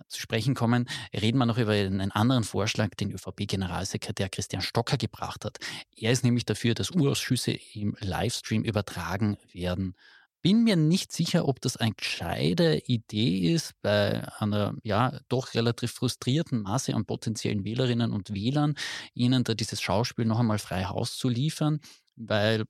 zu 0.08 0.22
sprechen 0.22 0.56
kommen, 0.56 0.88
reden 1.14 1.40
wir 1.40 1.46
noch 1.46 1.58
über 1.58 1.74
einen 1.74 2.14
anderen 2.14 2.46
Vorschlag, 2.46 2.96
den 2.96 3.12
ÖVP-Generalsekretär 3.12 4.30
Christian 4.30 4.62
Stocker 4.62 4.96
gebracht 4.96 5.44
hat. 5.44 5.58
Er 5.94 6.14
ist 6.14 6.24
nämlich 6.24 6.46
dafür, 6.46 6.74
dass 6.74 6.92
U-Ausschüsse 6.92 7.52
im 7.74 7.98
Livestream 8.00 8.64
übertragen 8.64 9.36
werden. 9.52 9.98
Bin 10.43 10.63
mir 10.63 10.76
nicht 10.76 11.12
sicher, 11.12 11.47
ob 11.47 11.60
das 11.62 11.78
eine 11.78 11.93
gescheite 11.95 12.82
Idee 12.86 13.54
ist, 13.54 13.73
bei 13.82 14.28
einer 14.39 14.76
ja 14.84 15.19
doch 15.30 15.54
relativ 15.56 15.91
frustrierten 15.91 16.62
Masse 16.62 16.93
an 16.95 17.06
potenziellen 17.06 17.65
Wählerinnen 17.65 18.12
und 18.13 18.34
Wählern, 18.34 18.76
ihnen 19.13 19.43
da 19.43 19.56
dieses 19.56 19.82
Schauspiel 19.82 20.26
noch 20.26 20.39
einmal 20.39 20.60
frei 20.60 20.86
Haus 20.86 21.17
zu 21.17 21.28
liefern, 21.28 21.80
weil 22.15 22.65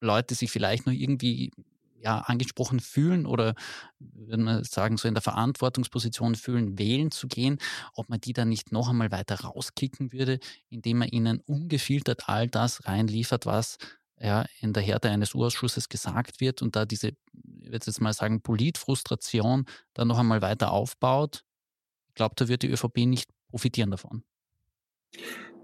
Leute 0.00 0.34
sich 0.34 0.50
vielleicht 0.50 0.86
noch 0.86 0.92
irgendwie 0.92 1.52
ja, 2.00 2.18
angesprochen 2.18 2.80
fühlen 2.80 3.26
oder 3.26 3.54
wenn 4.00 4.42
man 4.42 4.64
sagen, 4.64 4.96
so 4.96 5.06
in 5.06 5.14
der 5.14 5.22
Verantwortungsposition 5.22 6.34
fühlen, 6.34 6.76
wählen 6.78 7.12
zu 7.12 7.28
gehen, 7.28 7.58
ob 7.94 8.08
man 8.08 8.20
die 8.20 8.32
dann 8.32 8.48
nicht 8.48 8.72
noch 8.72 8.88
einmal 8.88 9.12
weiter 9.12 9.36
rauskicken 9.40 10.12
würde, 10.12 10.40
indem 10.68 10.98
man 10.98 11.08
ihnen 11.08 11.38
ungefiltert 11.40 12.28
all 12.28 12.48
das 12.48 12.84
reinliefert, 12.86 13.46
was 13.46 13.78
ja, 14.22 14.46
in 14.60 14.72
der 14.72 14.82
Härte 14.84 15.10
eines 15.10 15.34
Urausschusses 15.34 15.88
gesagt 15.88 16.40
wird 16.40 16.62
und 16.62 16.76
da 16.76 16.84
diese, 16.84 17.08
ich 17.08 17.72
würde 17.72 17.86
jetzt 17.86 18.00
mal 18.00 18.12
sagen, 18.12 18.40
Politfrustration 18.40 19.66
dann 19.94 20.08
noch 20.08 20.18
einmal 20.18 20.40
weiter 20.42 20.70
aufbaut. 20.70 21.44
Ich 22.08 22.14
glaube, 22.14 22.36
da 22.36 22.46
wird 22.46 22.62
die 22.62 22.70
ÖVP 22.70 22.98
nicht 22.98 23.28
profitieren 23.48 23.90
davon. 23.90 24.22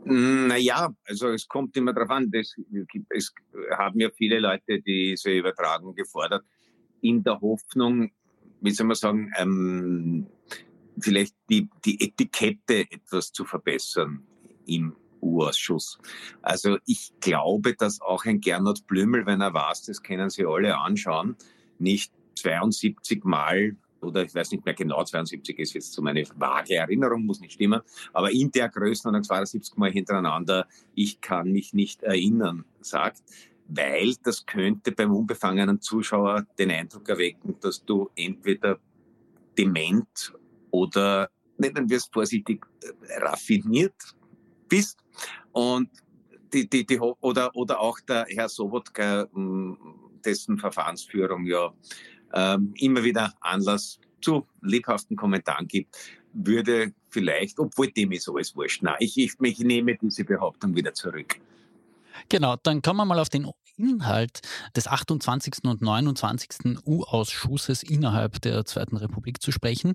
Naja, 0.05 0.93
also 1.05 1.29
es 1.29 1.47
kommt 1.47 1.77
immer 1.77 1.93
darauf 1.93 2.11
an. 2.11 2.31
Das, 2.33 2.55
es 3.11 3.33
haben 3.77 4.01
ja 4.01 4.11
viele 4.11 4.41
Leute 4.41 4.81
diese 4.81 5.31
Übertragung 5.31 5.95
gefordert, 5.95 6.45
in 7.01 7.23
der 7.23 7.41
Hoffnung, 7.41 8.11
wie 8.61 8.71
soll 8.73 8.87
man 8.87 8.97
sagen, 8.97 9.33
ähm, 9.39 10.27
vielleicht 10.99 11.37
die, 11.49 11.69
die 11.85 12.01
Etikette 12.01 12.91
etwas 12.91 13.33
zu 13.33 13.45
verbessern 13.45 14.27
im 14.67 14.97
U-Ausschuss. 15.21 15.99
Also 16.43 16.79
ich 16.87 17.13
glaube, 17.21 17.75
dass 17.75 18.01
auch 18.01 18.25
ein 18.25 18.41
Gernot 18.41 18.87
Blümel, 18.87 19.27
wenn 19.27 19.41
er 19.41 19.55
weiß, 19.55 19.83
das 19.83 20.03
können 20.03 20.31
Sie 20.31 20.45
alle 20.45 20.77
anschauen, 20.79 21.37
nicht 21.79 22.13
72 22.37 23.25
Mal 23.25 23.77
oder 24.01 24.23
ich 24.23 24.35
weiß 24.35 24.53
nicht 24.53 24.65
mehr 24.65 24.75
genau, 24.75 25.03
72 25.03 25.59
ist 25.59 25.75
jetzt 25.75 25.93
so 25.93 26.03
meine 26.03 26.25
vage 26.37 26.77
Erinnerung, 26.77 27.25
muss 27.25 27.41
nicht 27.41 27.55
stimmen, 27.55 27.81
aber 28.13 28.31
in 28.31 28.51
der 28.51 28.69
Größenordnung 28.69 29.25
72 29.25 29.77
Mal 29.77 29.91
hintereinander, 29.91 30.67
ich 30.95 31.21
kann 31.21 31.51
mich 31.51 31.75
nicht 31.75 32.03
erinnern, 32.03 32.65
sagt, 32.81 33.23
weil 33.69 34.15
das 34.23 34.47
könnte 34.47 34.93
beim 34.93 35.13
unbefangenen 35.13 35.81
Zuschauer 35.81 36.47
den 36.59 36.71
Eindruck 36.71 37.09
erwecken, 37.09 37.57
dass 37.61 37.85
du 37.85 38.09
entweder 38.17 38.79
dement 39.57 40.33
oder, 40.71 41.31
nennen 41.59 41.91
wir 41.91 41.99
es 41.99 42.07
vorsichtig, 42.07 42.65
raffiniert 43.19 44.15
bist 44.69 44.99
und 45.53 45.91
die, 46.53 46.69
die, 46.69 46.87
die, 46.87 46.99
oder, 46.99 47.55
oder 47.55 47.81
auch 47.81 48.01
der 48.01 48.27
Herr 48.29 48.49
Sobotka, 48.49 49.27
dessen 50.25 50.59
Verfahrensführung 50.59 51.45
ja 51.47 51.73
ähm, 52.33 52.73
immer 52.77 53.05
wieder 53.05 53.35
Anlass 53.41 54.01
zu 54.21 54.47
lebhaften 54.63 55.17
Kommentaren 55.17 55.69
gibt, 55.69 55.97
würde 56.33 56.93
vielleicht, 57.11 57.59
obwohl 57.59 57.91
dem 57.91 58.13
ist 58.13 58.29
alles 58.29 58.55
wurscht. 58.55 58.83
Nein, 58.83 58.97
ich, 59.01 59.17
ich, 59.19 59.35
ich 59.41 59.59
nehme 59.61 59.97
diese 59.97 60.25
Behauptung 60.25 60.75
wieder 60.75 60.93
zurück. 60.93 61.41
Genau, 62.29 62.57
dann 62.63 62.83
kommen 62.83 62.99
wir 62.99 63.05
mal 63.05 63.19
auf 63.19 63.29
den 63.29 63.45
Inhalt 63.79 64.41
des 64.77 64.87
28. 64.87 65.65
und 65.65 65.81
29. 65.81 66.77
U-Ausschusses 66.85 67.83
innerhalb 67.83 68.41
der 68.43 68.65
Zweiten 68.65 68.97
Republik 68.97 69.41
zu 69.41 69.53
sprechen. 69.53 69.95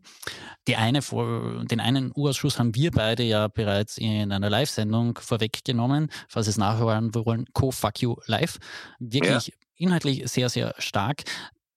Die 0.67 0.76
eine, 0.76 1.02
den 1.02 1.80
einen 1.80 2.12
U-Ausschuss 2.15 2.60
haben 2.60 2.76
wir 2.76 2.91
beide 2.91 3.24
ja 3.24 3.48
bereits 3.48 3.98
in 3.98 4.32
einer 4.32 4.50
Live-Sendung 4.50 5.19
vorweggenommen, 5.22 6.10
falls 6.28 6.48
es 6.48 6.58
nachhören 6.58 7.13
wollen, 7.13 7.46
Co-Fuck 7.54 8.02
You 8.02 8.15
Live. 8.26 8.58
Wirklich 9.00 9.48
ja. 9.48 9.54
inhaltlich 9.76 10.30
sehr, 10.32 10.50
sehr 10.50 10.74
stark. 10.78 11.24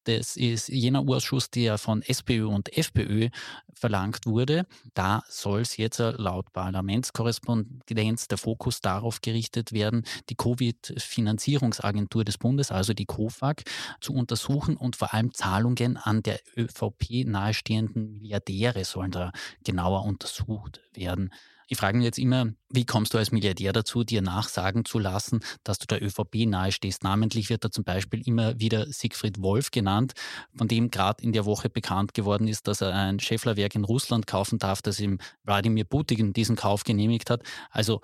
Das 0.06 0.36
ist 0.36 0.68
jener 0.68 1.00
Ausschuss, 1.00 1.50
der 1.50 1.78
von 1.78 2.00
SPÖ 2.00 2.46
und 2.46 2.72
FPÖ 2.76 3.30
verlangt 3.74 4.24
wurde. 4.24 4.64
Da 4.94 5.24
soll 5.28 5.62
es 5.62 5.76
jetzt 5.76 5.98
laut 5.98 6.52
Parlamentskorrespondenz 6.52 8.28
der 8.28 8.38
Fokus 8.38 8.80
darauf 8.80 9.20
gerichtet 9.20 9.72
werden, 9.72 10.04
die 10.30 10.36
Covid-Finanzierungsagentur 10.36 12.24
des 12.24 12.38
Bundes, 12.38 12.70
also 12.70 12.94
die 12.94 13.04
COFAG, 13.04 13.64
zu 14.00 14.14
untersuchen 14.14 14.76
und 14.76 14.94
vor 14.94 15.12
allem 15.12 15.34
Zahlungen 15.34 15.96
an 15.96 16.22
der 16.22 16.38
ÖVP 16.56 17.26
nahestehenden 17.26 18.12
Milliardäre 18.12 18.84
sollen 18.84 19.10
da 19.10 19.32
genauer 19.64 20.04
untersucht 20.04 20.80
werden. 20.94 21.32
Ich 21.68 21.78
frage 21.78 21.96
mich 21.96 22.04
jetzt 22.04 22.18
immer, 22.18 22.52
wie 22.68 22.86
kommst 22.86 23.12
du 23.12 23.18
als 23.18 23.32
Milliardär 23.32 23.72
dazu, 23.72 24.04
dir 24.04 24.22
nachsagen 24.22 24.84
zu 24.84 25.00
lassen, 25.00 25.40
dass 25.64 25.78
du 25.78 25.86
der 25.86 26.00
ÖVP 26.00 26.46
nahestehst? 26.46 27.02
Namentlich 27.02 27.50
wird 27.50 27.64
da 27.64 27.70
zum 27.70 27.82
Beispiel 27.82 28.26
immer 28.26 28.58
wieder 28.60 28.86
Siegfried 28.86 29.42
Wolf 29.42 29.72
genannt, 29.72 30.12
von 30.56 30.68
dem 30.68 30.90
gerade 30.90 31.24
in 31.24 31.32
der 31.32 31.44
Woche 31.44 31.68
bekannt 31.68 32.14
geworden 32.14 32.46
ist, 32.46 32.68
dass 32.68 32.82
er 32.82 32.94
ein 32.94 33.18
Schäfflerwerk 33.18 33.74
in 33.74 33.84
Russland 33.84 34.28
kaufen 34.28 34.58
darf, 34.58 34.80
das 34.80 35.00
ihm 35.00 35.18
Wladimir 35.42 35.84
Putin 35.84 36.32
diesen 36.32 36.54
Kauf 36.54 36.84
genehmigt 36.84 37.30
hat. 37.30 37.42
Also 37.70 38.00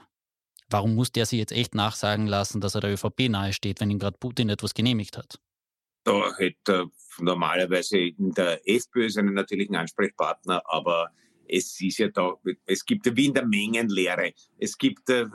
warum 0.68 0.96
muss 0.96 1.12
der 1.12 1.26
sich 1.26 1.38
jetzt 1.38 1.52
echt 1.52 1.76
nachsagen 1.76 2.26
lassen, 2.26 2.60
dass 2.60 2.74
er 2.74 2.80
der 2.80 2.92
ÖVP 2.92 3.28
nahesteht, 3.28 3.80
wenn 3.80 3.90
ihm 3.90 4.00
gerade 4.00 4.18
Putin 4.18 4.48
etwas 4.48 4.74
genehmigt 4.74 5.16
hat? 5.16 5.38
Da 6.04 6.36
hätte 6.36 6.86
normalerweise 7.20 7.98
in 7.98 8.32
der 8.32 8.60
FPÖ 8.68 9.08
seinen 9.08 9.34
natürlichen 9.34 9.76
Ansprechpartner, 9.76 10.62
aber 10.64 11.10
es 11.48 11.80
ist 11.80 11.98
ja 11.98 12.08
da, 12.08 12.34
es 12.66 12.84
gibt 12.84 13.14
wie 13.16 13.26
in 13.26 13.34
der 13.34 13.46
Mengenlehre. 13.46 14.32
Es 14.58 14.76
gibt 14.76 15.08
äh, 15.10 15.26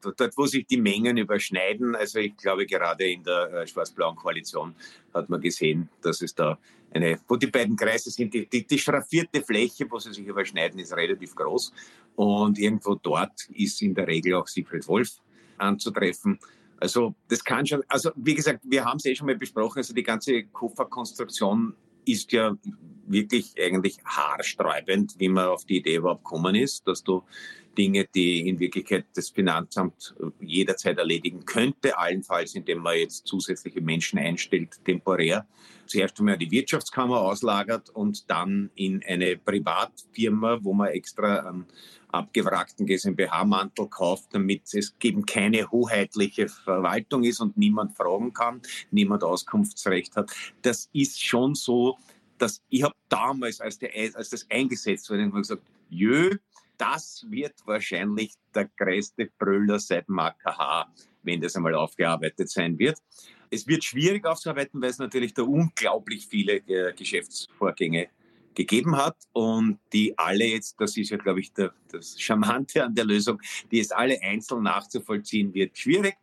dort, 0.00 0.36
wo 0.36 0.46
sich 0.46 0.66
die 0.66 0.80
Mengen 0.80 1.16
überschneiden, 1.16 1.94
also 1.94 2.18
ich 2.18 2.36
glaube 2.36 2.66
gerade 2.66 3.04
in 3.04 3.22
der 3.22 3.52
äh, 3.52 3.66
schwarz-blauen 3.66 4.16
Koalition 4.16 4.74
hat 5.12 5.28
man 5.28 5.40
gesehen, 5.40 5.88
dass 6.02 6.22
es 6.22 6.34
da 6.34 6.58
eine, 6.92 7.20
wo 7.28 7.36
die 7.36 7.48
beiden 7.48 7.76
Kreise 7.76 8.10
sind, 8.10 8.32
die, 8.32 8.46
die, 8.46 8.66
die 8.66 8.78
schraffierte 8.78 9.42
Fläche, 9.42 9.86
wo 9.90 9.98
sie 9.98 10.12
sich 10.12 10.26
überschneiden, 10.26 10.78
ist 10.78 10.96
relativ 10.96 11.34
groß. 11.34 11.72
Und 12.14 12.58
irgendwo 12.58 12.94
dort 12.94 13.48
ist 13.52 13.82
in 13.82 13.94
der 13.94 14.06
Regel 14.06 14.34
auch 14.34 14.46
Siegfried 14.46 14.86
Wolf 14.88 15.20
anzutreffen. 15.58 16.38
Also 16.78 17.14
das 17.28 17.42
kann 17.42 17.66
schon, 17.66 17.82
also 17.88 18.10
wie 18.16 18.34
gesagt, 18.34 18.60
wir 18.64 18.84
haben 18.84 18.98
es 18.98 19.06
eh 19.06 19.14
schon 19.14 19.26
mal 19.26 19.36
besprochen, 19.36 19.78
also 19.78 19.94
die 19.94 20.02
ganze 20.02 20.44
Kofferkonstruktion 20.44 21.74
ist 22.06 22.32
ja 22.32 22.56
wirklich 23.06 23.54
eigentlich 23.60 23.98
haarsträubend, 24.04 25.14
wie 25.18 25.28
man 25.28 25.48
auf 25.48 25.64
die 25.64 25.78
Idee 25.78 25.96
überhaupt 25.96 26.24
gekommen 26.24 26.54
ist, 26.54 26.86
dass 26.88 27.02
du 27.02 27.24
Dinge, 27.76 28.06
die 28.14 28.48
in 28.48 28.58
Wirklichkeit 28.58 29.06
das 29.14 29.30
Finanzamt 29.30 30.14
jederzeit 30.40 30.98
erledigen 30.98 31.44
könnte, 31.44 31.96
allenfalls 31.98 32.54
indem 32.54 32.78
man 32.78 32.96
jetzt 32.96 33.26
zusätzliche 33.26 33.80
Menschen 33.80 34.18
einstellt, 34.18 34.84
temporär. 34.84 35.46
Zuerst 35.86 36.18
einmal 36.18 36.38
die 36.38 36.50
Wirtschaftskammer 36.50 37.20
auslagert 37.20 37.90
und 37.90 38.28
dann 38.30 38.70
in 38.74 39.04
eine 39.06 39.36
Privatfirma, 39.36 40.58
wo 40.62 40.72
man 40.72 40.88
extra 40.88 41.48
einen 41.48 41.66
abgewrackten 42.08 42.86
GmbH-Mantel 42.86 43.88
kauft, 43.88 44.34
damit 44.34 44.62
es 44.72 44.94
eben 45.02 45.24
keine 45.26 45.70
hoheitliche 45.70 46.48
Verwaltung 46.48 47.24
ist 47.24 47.40
und 47.40 47.56
niemand 47.56 47.96
fragen 47.96 48.32
kann, 48.32 48.62
niemand 48.90 49.22
Auskunftsrecht 49.22 50.16
hat. 50.16 50.32
Das 50.62 50.88
ist 50.92 51.22
schon 51.22 51.54
so, 51.54 51.98
dass 52.38 52.62
ich 52.68 52.82
habe 52.82 52.94
damals, 53.08 53.60
als, 53.60 53.78
der, 53.78 53.90
als 54.14 54.30
das 54.30 54.46
eingesetzt 54.50 55.08
wurde, 55.10 55.30
gesagt, 55.30 55.62
jö, 55.88 56.36
das 56.78 57.26
wird 57.28 57.54
wahrscheinlich 57.66 58.34
der 58.54 58.68
größte 58.76 59.30
Brüller 59.38 59.78
seit 59.78 60.08
Marker 60.08 60.86
wenn 61.26 61.40
das 61.40 61.56
einmal 61.56 61.74
aufgearbeitet 61.74 62.48
sein 62.48 62.78
wird. 62.78 62.98
Es 63.50 63.66
wird 63.66 63.84
schwierig 63.84 64.24
aufzuarbeiten, 64.24 64.80
weil 64.80 64.90
es 64.90 64.98
natürlich 64.98 65.34
da 65.34 65.42
unglaublich 65.42 66.26
viele 66.26 66.56
äh, 66.68 66.92
Geschäftsvorgänge 66.94 68.08
gegeben 68.54 68.96
hat 68.96 69.16
und 69.32 69.78
die 69.92 70.16
alle 70.16 70.46
jetzt, 70.46 70.80
das 70.80 70.96
ist 70.96 71.10
ja, 71.10 71.18
glaube 71.18 71.40
ich, 71.40 71.52
der, 71.52 71.74
das 71.92 72.18
Charmante 72.18 72.82
an 72.84 72.94
der 72.94 73.04
Lösung, 73.04 73.40
die 73.70 73.80
es 73.80 73.90
alle 73.92 74.20
einzeln 74.22 74.62
nachzuvollziehen 74.62 75.52
wird, 75.52 75.76
schwierig. 75.76 76.16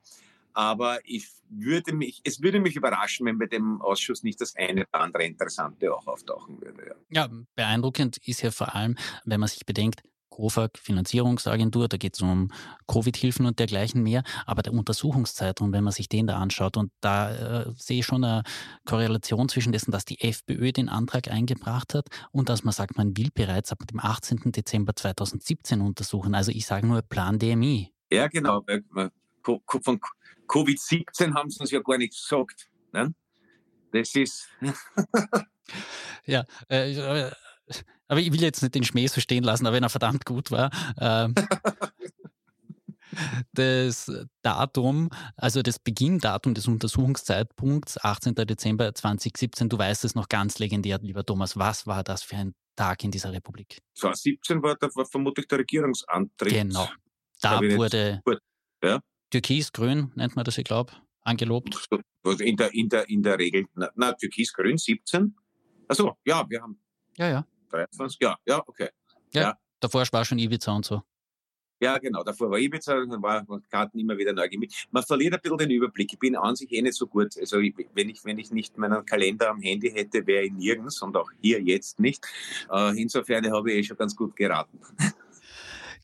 Aber 0.54 1.00
ich 1.04 1.28
würde 1.50 1.94
mich, 1.94 2.22
es 2.24 2.42
würde 2.42 2.60
mich 2.60 2.76
überraschen, 2.76 3.26
wenn 3.26 3.38
bei 3.38 3.46
dem 3.46 3.82
Ausschuss 3.82 4.24
nicht 4.24 4.42
das 4.42 4.56
eine 4.56 4.82
oder 4.82 5.02
andere 5.02 5.24
Interessante 5.26 5.94
auch 5.94 6.08
auftauchen 6.08 6.60
würde. 6.62 6.96
Ja, 7.10 7.26
ja 7.26 7.30
beeindruckend 7.56 8.18
ist 8.28 8.42
ja 8.42 8.52
vor 8.52 8.74
allem, 8.76 8.98
wenn 9.26 9.40
man 9.40 9.50
sich 9.50 9.66
bedenkt, 9.66 10.04
COFAG 10.34 10.80
Finanzierungsagentur, 10.80 11.88
da 11.88 11.98
geht 11.98 12.16
es 12.16 12.22
um 12.22 12.52
Covid-Hilfen 12.88 13.46
und 13.46 13.60
dergleichen 13.60 14.02
mehr, 14.02 14.24
aber 14.48 14.64
der 14.64 14.74
Untersuchungszeitraum, 14.74 15.72
wenn 15.74 15.84
man 15.84 15.94
sich 15.94 16.10
den 16.10 16.26
da 16.26 16.38
anschaut, 16.38 16.76
und 16.76 16.92
da 17.02 17.62
äh, 17.62 17.74
sehe 17.78 18.00
ich 18.00 18.06
schon 18.06 18.24
eine 18.24 18.44
Korrelation 18.86 19.48
zwischen 19.48 19.72
dessen, 19.72 19.92
dass 19.92 20.06
die 20.06 20.20
FPÖ 20.22 20.72
den 20.72 20.90
Antrag 20.90 21.28
eingebracht 21.28 21.94
hat 21.94 22.08
und 22.32 22.50
dass 22.50 22.64
man 22.64 22.74
sagt, 22.74 22.98
man 22.98 23.16
will 23.16 23.30
bereits 23.34 23.72
ab 23.72 23.80
dem 23.90 24.00
18. 24.00 24.52
Dezember 24.52 24.96
2017 24.96 25.82
untersuchen. 25.82 26.34
Also 26.34 26.52
ich 26.52 26.66
sage 26.66 26.88
nur 26.88 27.04
Plan 27.04 27.38
DMI. 27.38 27.94
Ja, 28.12 28.28
genau. 28.28 28.66
Von 29.44 30.00
Covid-17 30.48 31.36
haben 31.36 31.52
sie 31.52 31.60
uns 31.60 31.72
ja 31.72 31.80
gar 31.80 31.98
nichts 31.98 32.24
gesagt. 32.24 32.70
Ne? 32.92 33.14
Das 33.92 34.16
ist. 34.16 34.48
ja, 36.26 36.44
äh, 36.70 37.32
aber 38.08 38.20
ich 38.20 38.32
will 38.32 38.42
jetzt 38.42 38.62
nicht 38.62 38.76
den 38.76 38.84
Schmäh 38.84 39.08
so 39.08 39.22
stehen 39.22 39.44
lassen, 39.44 39.66
aber 39.66 39.76
wenn 39.76 39.84
er 39.84 39.90
verdammt 39.90 40.26
gut 40.26 40.52
war. 40.52 40.70
Ähm, 41.00 41.34
das 43.54 44.12
Datum, 44.42 45.10
also 45.36 45.62
das 45.62 45.80
Beginndatum 45.80 46.54
des 46.54 46.68
Untersuchungszeitpunkts, 46.68 48.04
18. 48.04 48.36
Dezember 48.36 48.94
2017, 48.94 49.70
du 49.70 49.78
weißt 49.78 50.06
es 50.06 50.16
noch 50.16 50.30
ganz 50.30 50.60
legendär, 50.60 51.00
lieber 51.02 51.26
Thomas. 51.26 51.58
Was 51.58 51.88
war 51.88 52.04
das 52.04 52.24
für 52.24 52.38
ein 52.38 52.54
Tag 52.76 53.04
in 53.04 53.12
dieser 53.12 53.32
Republik? 53.32 53.80
2017 53.96 54.64
war, 54.64 54.76
da 54.76 54.88
war 54.96 55.06
vermutlich 55.06 55.48
der 55.48 55.60
Regierungsantritt. 55.60 56.54
Genau. 56.54 56.90
Da 57.42 57.60
wurde 57.60 58.22
ja? 58.84 59.00
Türkis-Grün, 59.32 60.12
nennt 60.16 60.36
man 60.36 60.46
das, 60.46 60.58
ich 60.58 60.64
glaube, 60.64 60.94
angelobt. 61.22 61.88
In 62.40 62.56
der, 62.56 62.74
in 62.74 62.90
der, 62.90 63.10
in 63.10 63.22
der 63.22 63.38
Regel, 63.38 63.66
na, 63.74 63.90
na 63.96 64.14
Türkis-Grün 64.14 64.78
17. 64.78 65.36
Also 65.88 66.18
ja, 66.26 66.46
wir 66.50 66.62
haben. 66.62 66.80
Ja, 67.18 67.30
ja. 67.30 67.48
23? 67.74 68.20
Ja, 68.22 68.38
ja, 68.46 68.64
okay. 68.66 68.90
Ja, 69.34 69.42
ja. 69.42 69.58
davor 69.80 70.06
war 70.12 70.26
schon 70.26 70.40
Ibiza 70.40 70.72
und 70.72 70.86
so. 70.86 71.02
Ja, 71.84 71.98
genau. 71.98 72.24
Davor 72.24 72.50
war 72.50 72.60
Ibiza, 72.60 72.94
dann 72.94 73.22
war 73.22 73.46
Karten 73.70 74.00
immer 74.00 74.18
wieder 74.18 74.32
neu 74.32 74.48
gemischt. 74.48 74.88
Man 74.92 75.04
verliert 75.04 75.34
ein 75.34 75.42
bisschen 75.42 75.58
den 75.58 75.72
Überblick. 75.72 76.14
Ich 76.14 76.20
bin 76.20 76.34
an 76.38 76.56
sich 76.56 76.72
eh 76.72 76.82
nicht 76.82 76.96
so 76.96 77.08
gut. 77.08 77.38
Also 77.38 77.60
ich, 77.60 77.76
wenn, 77.94 78.08
ich, 78.08 78.24
wenn 78.24 78.40
ich 78.40 78.52
nicht 78.52 78.78
meinen 78.78 79.06
Kalender 79.06 79.50
am 79.50 79.60
Handy 79.60 79.92
hätte, 79.92 80.26
wäre 80.26 80.46
ich 80.46 80.54
nirgends 80.54 81.02
und 81.02 81.18
auch 81.18 81.30
hier 81.42 81.62
jetzt 81.62 82.00
nicht. 82.00 82.26
Äh, 82.72 83.02
insofern 83.02 83.52
habe 83.52 83.72
ich 83.74 83.80
eh 83.80 83.84
schon 83.84 83.98
ganz 83.98 84.16
gut 84.16 84.34
geraten. 84.34 84.80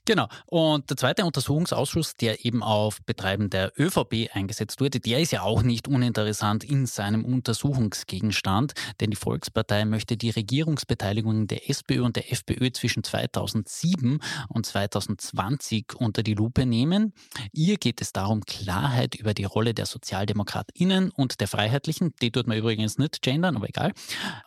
Genau. 0.09 0.27
Und 0.47 0.89
der 0.89 0.97
zweite 0.97 1.23
Untersuchungsausschuss, 1.23 2.15
der 2.15 2.43
eben 2.43 2.63
auf 2.63 2.99
Betreiben 3.03 3.51
der 3.51 3.71
ÖVP 3.77 4.31
eingesetzt 4.33 4.81
wurde, 4.81 4.99
der 4.99 5.19
ist 5.19 5.31
ja 5.31 5.43
auch 5.43 5.61
nicht 5.61 5.87
uninteressant 5.87 6.63
in 6.63 6.87
seinem 6.87 7.23
Untersuchungsgegenstand, 7.23 8.73
denn 8.99 9.11
die 9.11 9.15
Volkspartei 9.15 9.85
möchte 9.85 10.17
die 10.17 10.31
Regierungsbeteiligung 10.31 11.45
der 11.45 11.69
SPÖ 11.69 12.01
und 12.01 12.15
der 12.15 12.31
FPÖ 12.31 12.71
zwischen 12.71 13.03
2007 13.03 14.19
und 14.47 14.65
2020 14.65 15.93
unter 15.95 16.23
die 16.23 16.33
Lupe 16.33 16.65
nehmen. 16.65 17.13
Ihr 17.53 17.77
geht 17.77 18.01
es 18.01 18.11
darum, 18.11 18.43
Klarheit 18.45 19.13
über 19.13 19.35
die 19.35 19.43
Rolle 19.43 19.75
der 19.75 19.85
SozialdemokratInnen 19.85 21.11
und 21.11 21.39
der 21.39 21.47
Freiheitlichen, 21.47 22.15
die 22.19 22.31
tut 22.31 22.47
man 22.47 22.57
übrigens 22.57 22.97
nicht 22.97 23.21
gendern, 23.21 23.57
aber 23.57 23.69
egal, 23.69 23.93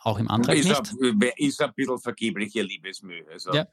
auch 0.01 0.19
im 0.19 0.29
Antrag 0.29 0.57
ist 0.57 0.67
nicht. 0.67 0.91
Ein, 1.01 1.31
ist 1.37 1.61
ein 1.61 1.73
bisschen 1.73 1.99
vergebliche 1.99 2.63
Liebesmühe. 2.63 3.23
Also. 3.31 3.53
Ja. 3.53 3.65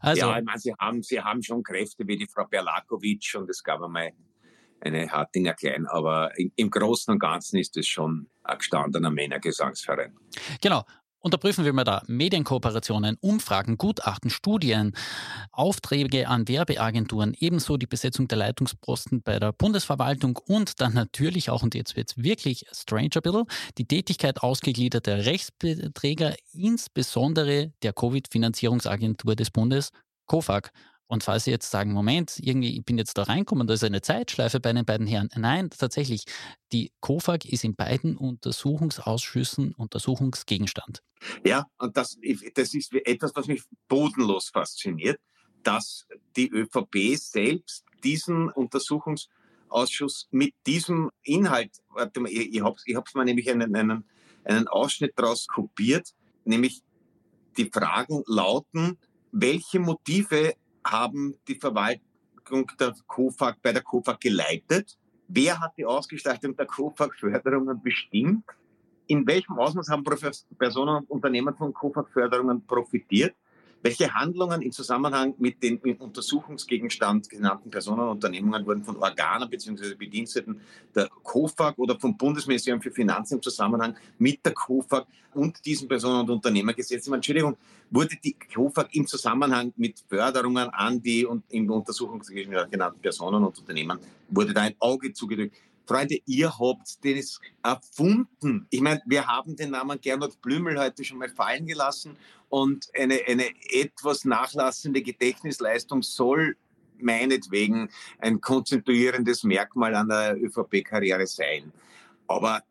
Also, 0.00 0.26
ja, 0.26 0.38
ich 0.38 0.44
meine, 0.44 0.58
sie 0.58 0.74
haben, 0.78 1.02
sie 1.02 1.20
haben 1.20 1.42
schon 1.42 1.62
Kräfte 1.62 2.06
wie 2.06 2.16
die 2.16 2.26
Frau 2.26 2.46
Berlakovic 2.46 3.34
und 3.36 3.48
es 3.50 3.62
gab 3.62 3.82
einmal 3.82 4.12
eine 4.80 5.10
Hartinger 5.10 5.54
Klein, 5.54 5.86
aber 5.86 6.36
im, 6.38 6.52
im 6.56 6.70
Großen 6.70 7.12
und 7.12 7.18
Ganzen 7.18 7.58
ist 7.58 7.76
es 7.76 7.86
schon 7.86 8.28
ein 8.42 8.58
gestandener 8.58 9.10
Männergesangsverein. 9.10 10.14
Genau. 10.60 10.84
Unterprüfen 11.24 11.64
wir 11.64 11.72
mal 11.72 11.84
da 11.84 12.02
Medienkooperationen, 12.06 13.16
Umfragen, 13.18 13.78
Gutachten, 13.78 14.28
Studien, 14.28 14.92
Aufträge 15.52 16.28
an 16.28 16.46
Werbeagenturen, 16.48 17.34
ebenso 17.40 17.78
die 17.78 17.86
Besetzung 17.86 18.28
der 18.28 18.36
Leitungsposten 18.36 19.22
bei 19.22 19.38
der 19.38 19.52
Bundesverwaltung 19.52 20.38
und 20.46 20.82
dann 20.82 20.92
natürlich 20.92 21.48
auch, 21.48 21.62
und 21.62 21.74
jetzt 21.74 21.96
wird 21.96 22.10
es 22.10 22.22
wirklich 22.22 22.66
stranger 22.72 23.22
bill, 23.22 23.44
die 23.78 23.86
Tätigkeit 23.86 24.42
ausgegliederter 24.42 25.24
Rechtsbeträger, 25.24 26.34
insbesondere 26.52 27.72
der 27.82 27.94
Covid-Finanzierungsagentur 27.94 29.34
des 29.34 29.50
Bundes, 29.50 29.92
COFAG. 30.26 30.72
Und 31.06 31.22
falls 31.22 31.44
Sie 31.44 31.50
jetzt 31.50 31.70
sagen, 31.70 31.92
Moment, 31.92 32.38
irgendwie, 32.40 32.78
ich 32.78 32.84
bin 32.84 32.96
jetzt 32.98 33.18
da 33.18 33.24
reinkommen, 33.24 33.66
da 33.66 33.74
ist 33.74 33.84
eine 33.84 34.00
Zeitschleife 34.00 34.58
bei 34.60 34.72
den 34.72 34.84
beiden 34.84 35.06
Herren. 35.06 35.28
Nein, 35.36 35.70
tatsächlich, 35.70 36.24
die 36.72 36.92
KOFAG 37.00 37.44
ist 37.44 37.64
in 37.64 37.74
beiden 37.74 38.16
Untersuchungsausschüssen 38.16 39.74
Untersuchungsgegenstand. 39.74 41.02
Ja, 41.44 41.66
und 41.78 41.96
das, 41.96 42.18
das 42.54 42.74
ist 42.74 42.92
etwas, 42.94 43.32
was 43.34 43.46
mich 43.46 43.62
bodenlos 43.88 44.48
fasziniert, 44.48 45.20
dass 45.62 46.06
die 46.36 46.50
ÖVP 46.50 47.16
selbst 47.16 47.84
diesen 48.02 48.50
Untersuchungsausschuss 48.50 50.28
mit 50.30 50.54
diesem 50.66 51.10
Inhalt, 51.22 51.82
warte 51.90 52.20
mal, 52.20 52.30
ich, 52.30 52.54
ich 52.54 52.62
habe 52.62 52.76
ich 52.84 52.96
hab's 52.96 53.14
mal 53.14 53.24
nämlich 53.24 53.50
einen, 53.50 53.74
einen, 53.74 54.04
einen 54.44 54.68
Ausschnitt 54.68 55.12
daraus 55.16 55.46
kopiert, 55.46 56.10
nämlich 56.44 56.82
die 57.56 57.70
Fragen 57.70 58.22
lauten, 58.26 58.98
welche 59.32 59.80
Motive 59.80 60.54
haben 60.86 61.34
die 61.48 61.54
Verwaltung 61.54 62.70
der 62.78 62.94
KOFAG 63.06 63.56
bei 63.62 63.72
der 63.72 63.82
KOFAG 63.82 64.20
geleitet? 64.20 64.98
Wer 65.28 65.58
hat 65.58 65.72
die 65.76 65.86
Ausgestaltung 65.86 66.56
der 66.56 66.66
KOFAG-Förderungen 66.66 67.82
bestimmt? 67.82 68.44
In 69.06 69.26
welchem 69.26 69.58
Ausmaß 69.58 69.88
haben 69.88 70.04
Personen 70.58 70.96
und 70.96 71.10
Unternehmen 71.10 71.54
von 71.56 71.72
KOFAG-Förderungen 71.72 72.66
profitiert? 72.66 73.34
Welche 73.84 74.14
Handlungen 74.14 74.62
im 74.62 74.72
Zusammenhang 74.72 75.34
mit 75.36 75.62
den 75.62 75.78
im 75.80 75.96
Untersuchungsgegenstand 75.96 77.28
genannten 77.28 77.70
Personen 77.70 78.00
und 78.00 78.08
Unternehmungen 78.12 78.64
wurden 78.64 78.82
von 78.82 78.96
Organen 78.96 79.50
bzw. 79.50 79.94
Bediensteten 79.94 80.58
der 80.94 81.10
KOFAG 81.22 81.76
oder 81.76 82.00
vom 82.00 82.16
Bundesministerium 82.16 82.80
für 82.80 82.90
Finanzen 82.90 83.34
im 83.34 83.42
Zusammenhang 83.42 83.94
mit 84.16 84.42
der 84.42 84.54
KOFAG 84.54 85.06
und 85.34 85.62
diesen 85.66 85.86
Personen 85.86 86.20
und 86.20 86.30
Unternehmern 86.30 86.74
gesetzt? 86.74 87.08
Entschuldigung, 87.08 87.58
wurde 87.90 88.16
die 88.24 88.34
KOFAG 88.54 88.88
im 88.92 89.06
Zusammenhang 89.06 89.74
mit 89.76 90.02
Förderungen 90.08 90.70
an 90.70 91.02
die 91.02 91.26
und 91.26 91.44
im 91.50 91.70
Untersuchungsgegenstand 91.70 92.72
genannten 92.72 93.00
Personen 93.02 93.44
und 93.44 93.58
Unternehmen, 93.58 93.98
wurde 94.30 94.54
da 94.54 94.62
ein 94.62 94.76
Auge 94.78 95.12
zugedrückt? 95.12 95.56
Freunde, 95.86 96.18
ihr 96.26 96.58
habt 96.58 97.04
das 97.04 97.40
erfunden. 97.62 98.66
Ich 98.70 98.80
meine, 98.80 99.02
wir 99.06 99.26
haben 99.26 99.56
den 99.56 99.70
Namen 99.70 100.00
Gernot 100.00 100.40
Blümel 100.40 100.78
heute 100.78 101.04
schon 101.04 101.18
mal 101.18 101.28
fallen 101.28 101.66
gelassen 101.66 102.16
und 102.48 102.88
eine, 102.98 103.20
eine 103.26 103.48
etwas 103.70 104.24
nachlassende 104.24 105.02
Gedächtnisleistung 105.02 106.02
soll 106.02 106.56
meinetwegen 106.98 107.90
ein 108.18 108.40
konzentrierendes 108.40 109.44
Merkmal 109.44 109.94
an 109.94 110.08
der 110.08 110.36
ÖVP-Karriere 110.42 111.26
sein. 111.26 111.72
Aber 112.26 112.62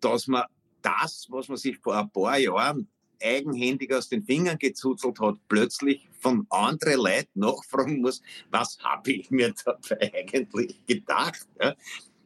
dass 0.00 0.26
man 0.26 0.44
das, 0.82 1.26
was 1.30 1.48
man 1.48 1.56
sich 1.56 1.78
vor 1.78 1.96
ein 1.96 2.10
paar 2.10 2.38
Jahren 2.38 2.88
eigenhändig 3.22 3.94
aus 3.94 4.08
den 4.08 4.24
Fingern 4.24 4.58
gezuzelt 4.58 5.20
hat, 5.20 5.36
plötzlich 5.48 6.08
von 6.18 6.46
anderen 6.50 7.00
Leuten 7.00 7.40
nachfragen 7.40 8.00
muss, 8.00 8.20
was 8.50 8.78
habe 8.82 9.12
ich 9.12 9.30
mir 9.30 9.54
dabei 9.64 10.12
eigentlich 10.14 10.84
gedacht? 10.86 11.46
Ja? 11.60 11.74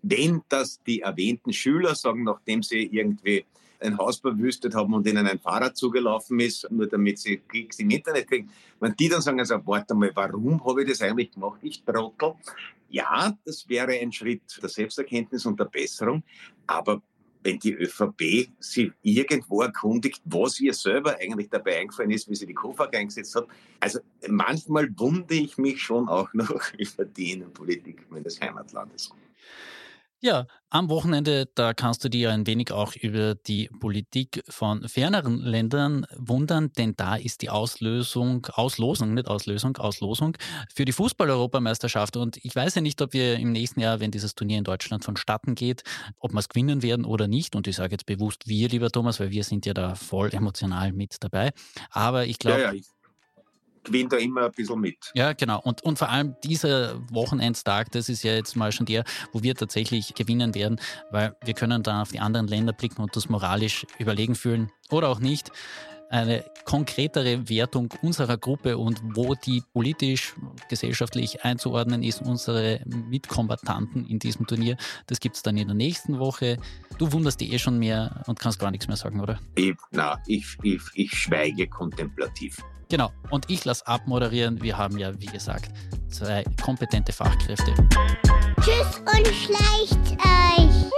Wenn 0.09 0.43
das 0.49 0.83
die 0.85 1.01
erwähnten 1.01 1.53
Schüler 1.53 1.95
sagen, 1.95 2.25
nachdem 2.25 2.63
sie 2.63 2.87
irgendwie 2.87 3.45
ein 3.81 3.99
Haus 3.99 4.19
verwüstet 4.19 4.75
haben 4.75 4.95
und 4.95 5.07
ihnen 5.07 5.27
ein 5.27 5.39
Fahrrad 5.39 5.77
zugelaufen 5.77 6.41
ist, 6.41 6.71
nur 6.71 6.87
damit 6.87 7.19
sie 7.19 7.39
Klicks 7.39 7.79
im 7.79 7.91
Internet 7.91 8.29
kriegen. 8.29 8.51
Wenn 8.81 8.95
die 8.97 9.09
dann 9.09 9.21
sagen, 9.21 9.39
also, 9.39 9.61
warte 9.67 9.95
mal, 9.95 10.11
warum 10.15 10.65
habe 10.65 10.83
ich 10.83 10.91
das 10.91 11.03
eigentlich 11.03 11.33
gemacht, 11.33 11.61
ich 11.63 11.83
Trottel? 11.85 12.35
Ja, 12.89 13.37
das 13.45 13.69
wäre 13.69 13.93
ein 13.93 14.13
Schritt 14.13 14.43
der 14.63 14.69
Selbsterkenntnis 14.69 15.45
und 15.45 15.59
der 15.59 15.67
Besserung, 15.67 16.23
aber 16.67 17.03
wenn 17.43 17.59
die 17.59 17.75
ÖVP 17.75 18.49
sich 18.59 18.91
irgendwo 19.03 19.63
erkundigt, 19.63 20.21
was 20.25 20.59
ihr 20.59 20.75
selber 20.75 21.17
eigentlich 21.21 21.49
dabei 21.49 21.79
eingefallen 21.81 22.11
ist, 22.11 22.29
wie 22.29 22.35
sie 22.35 22.47
die 22.47 22.55
Koffer 22.55 22.89
eingesetzt 22.93 23.37
hat. 23.37 23.47
Also 23.79 24.01
manchmal 24.27 24.89
wundere 24.97 25.39
ich 25.39 25.57
mich 25.57 25.81
schon 25.81 26.09
auch 26.09 26.33
noch 26.33 26.73
über 26.79 27.05
die 27.05 27.33
Innenpolitik 27.33 28.11
meines 28.11 28.41
Heimatlandes. 28.41 29.13
Ja, 30.23 30.47
am 30.71 30.89
Wochenende, 30.89 31.47
da 31.55 31.75
kannst 31.75 32.03
du 32.03 32.09
dir 32.09 32.31
ein 32.33 32.47
wenig 32.47 32.73
auch 32.73 32.97
über 32.97 33.35
die 33.35 33.69
Politik 33.81 34.43
von 34.49 34.89
ferneren 34.89 35.39
Ländern 35.39 36.07
wundern, 36.17 36.73
denn 36.73 36.95
da 36.97 37.17
ist 37.17 37.43
die 37.43 37.51
Auslösung, 37.51 38.47
Auslosung, 38.47 39.13
nicht 39.13 39.29
Auslösung, 39.29 39.77
Auslosung 39.77 40.37
für 40.75 40.87
die 40.87 40.93
Fußball-Europameisterschaft. 40.93 42.17
Und 42.17 42.39
ich 42.43 42.57
weiß 42.57 42.77
ja 42.77 42.81
nicht, 42.81 43.03
ob 43.03 43.13
wir 43.13 43.37
im 43.37 43.53
nächsten 43.53 43.81
Jahr, 43.81 44.01
wenn 44.01 44.11
dieses 44.11 44.35
Turnier 44.35 44.57
in 44.57 44.65
Deutschland 44.65 45.05
vonstatten 45.05 45.55
geht, 45.55 45.83
ob 46.19 46.33
wir 46.33 46.39
es 46.39 46.49
gewinnen 46.49 46.83
werden 46.83 47.05
oder 47.05 47.29
nicht. 47.29 47.55
Und 47.55 47.67
ich 47.67 47.77
sage 47.77 47.93
jetzt 47.93 48.07
bewusst 48.07 48.49
wir, 48.49 48.69
lieber 48.71 48.91
Thomas, 48.91 49.21
weil 49.21 49.31
wir 49.31 49.45
sind 49.45 49.67
ja 49.67 49.75
da 49.75 49.95
voll 49.95 50.33
emotional 50.33 50.93
mit 50.93 51.17
dabei. 51.21 51.53
Aber 51.91 52.25
ich 52.25 52.39
glaube, 52.39 52.63
ja, 52.63 52.73
ja, 52.73 52.81
gewinnt 53.87 54.13
da 54.13 54.17
immer 54.17 54.47
ein 54.47 54.53
bisschen 54.53 54.81
mit. 54.81 55.13
Ja, 55.15 55.33
genau. 55.33 55.61
Und, 55.61 55.83
und 55.83 55.99
vor 55.99 56.11
allem 56.11 56.37
dieser 56.45 57.01
Wochenendstag, 57.11 57.91
das 57.93 58.09
ist 58.09 58.23
ja 58.23 58.35
jetzt 58.35 58.57
mal 58.57 58.73
schon 58.73 58.87
der, 58.87 59.05
wo 59.33 59.43
wir 59.43 59.55
tatsächlich 59.55 60.15
gewinnen 60.15 60.55
werden, 60.55 60.81
weil 61.11 61.35
wir 61.45 61.55
können 61.55 61.83
dann 61.83 62.03
auf 62.03 62.11
die 62.11 62.21
anderen 62.21 62.49
Länder 62.49 62.73
blicken 62.73 63.03
und 63.03 63.17
das 63.17 63.29
moralisch 63.29 63.87
überlegen 63.99 64.35
fühlen 64.35 64.71
oder 64.91 65.09
auch 65.09 65.21
nicht. 65.21 65.51
Eine 66.09 66.45
konkretere 66.65 67.49
Wertung 67.49 67.93
unserer 68.03 68.37
Gruppe 68.37 68.79
und 68.79 69.01
wo 69.03 69.35
die 69.35 69.63
politisch, 69.73 70.35
gesellschaftlich 70.69 71.45
einzuordnen 71.45 72.03
ist, 72.03 72.23
unsere 72.23 72.81
Mitkombatanten 72.87 74.07
in 74.07 74.19
diesem 74.19 74.47
Turnier, 74.47 74.77
das 75.07 75.19
gibt 75.19 75.37
es 75.37 75.43
dann 75.43 75.57
in 75.57 75.69
der 75.69 75.77
nächsten 75.77 76.19
Woche. 76.19 76.59
Du 76.99 77.13
wunderst 77.13 77.41
dich 77.41 77.53
eh 77.53 77.59
schon 77.59 77.79
mehr 77.79 78.23
und 78.27 78.39
kannst 78.39 78.61
gar 78.61 78.71
nichts 78.71 78.87
mehr 78.87 78.97
sagen, 78.97 79.21
oder? 79.21 79.41
Ich, 79.57 79.75
na, 79.91 80.23
ich, 80.27 80.57
ich, 80.63 80.83
ich 80.95 81.11
schweige 81.11 81.67
kontemplativ. 81.69 82.59
Genau, 82.89 83.11
und 83.31 83.51
ich 83.51 83.65
lasse 83.65 83.87
abmoderieren. 83.87 84.63
Wir 84.63 84.79
haben 84.79 84.99
ja, 84.99 85.21
wie 85.21 85.27
gesagt, 85.27 85.73
zwei 86.09 86.45
kompetente 86.63 87.13
Fachkräfte. 87.13 87.75
Tschüss 88.61 89.01
und 89.01 89.27
schleicht 89.27 90.13
euch. 90.25 90.91